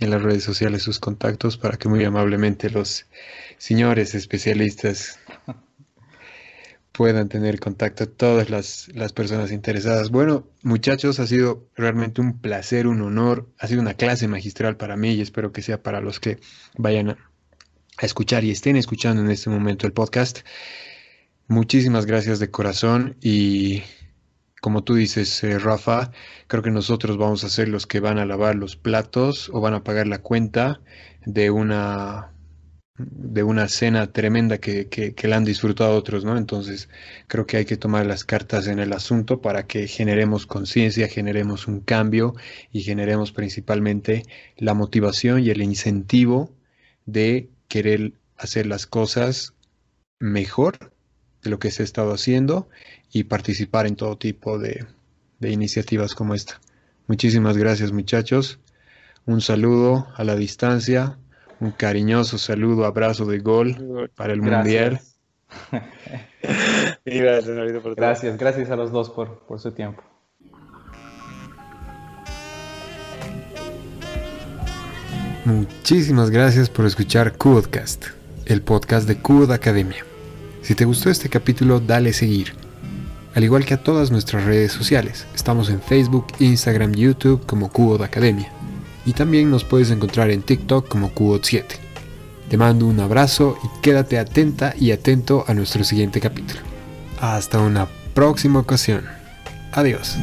[0.00, 3.06] y en las redes sociales sus contactos para que muy amablemente los
[3.58, 5.20] señores especialistas
[6.92, 10.10] puedan tener contacto todas las, las, personas interesadas.
[10.10, 14.96] Bueno, muchachos, ha sido realmente un placer, un honor, ha sido una clase magistral para
[14.96, 16.40] mí y espero que sea para los que
[16.76, 17.18] vayan a,
[17.98, 20.40] a escuchar y estén escuchando en este momento el podcast.
[21.46, 23.82] Muchísimas gracias de corazón y
[24.60, 26.12] como tú dices, eh, Rafa,
[26.46, 29.74] creo que nosotros vamos a ser los que van a lavar los platos o van
[29.74, 30.80] a pagar la cuenta
[31.24, 32.32] de una
[32.98, 36.36] de una cena tremenda que, que, que la han disfrutado otros, ¿no?
[36.36, 36.88] Entonces,
[37.28, 41.66] creo que hay que tomar las cartas en el asunto para que generemos conciencia, generemos
[41.66, 42.34] un cambio
[42.72, 44.24] y generemos principalmente
[44.56, 46.50] la motivación y el incentivo
[47.06, 49.54] de querer hacer las cosas
[50.18, 50.92] mejor
[51.42, 52.68] de lo que se ha estado haciendo
[53.12, 54.86] y participar en todo tipo de,
[55.38, 56.60] de iniciativas como esta.
[57.06, 58.58] Muchísimas gracias muchachos.
[59.26, 61.18] Un saludo a la distancia,
[61.60, 64.64] un cariñoso saludo, abrazo de gol para el gracias.
[64.64, 65.00] Mundial.
[67.04, 70.02] gracias, por gracias, gracias a los dos por, por su tiempo.
[75.44, 78.06] Muchísimas gracias por escuchar Codecast,
[78.46, 80.04] el podcast de Code Academia.
[80.62, 82.69] Si te gustó este capítulo, dale seguir.
[83.34, 88.04] Al igual que a todas nuestras redes sociales, estamos en Facebook, Instagram, YouTube como Code
[88.04, 88.50] Academia.
[89.06, 91.76] Y también nos puedes encontrar en TikTok como Code 7.
[92.48, 96.60] Te mando un abrazo y quédate atenta y atento a nuestro siguiente capítulo.
[97.20, 99.04] Hasta una próxima ocasión.
[99.72, 100.16] Adiós.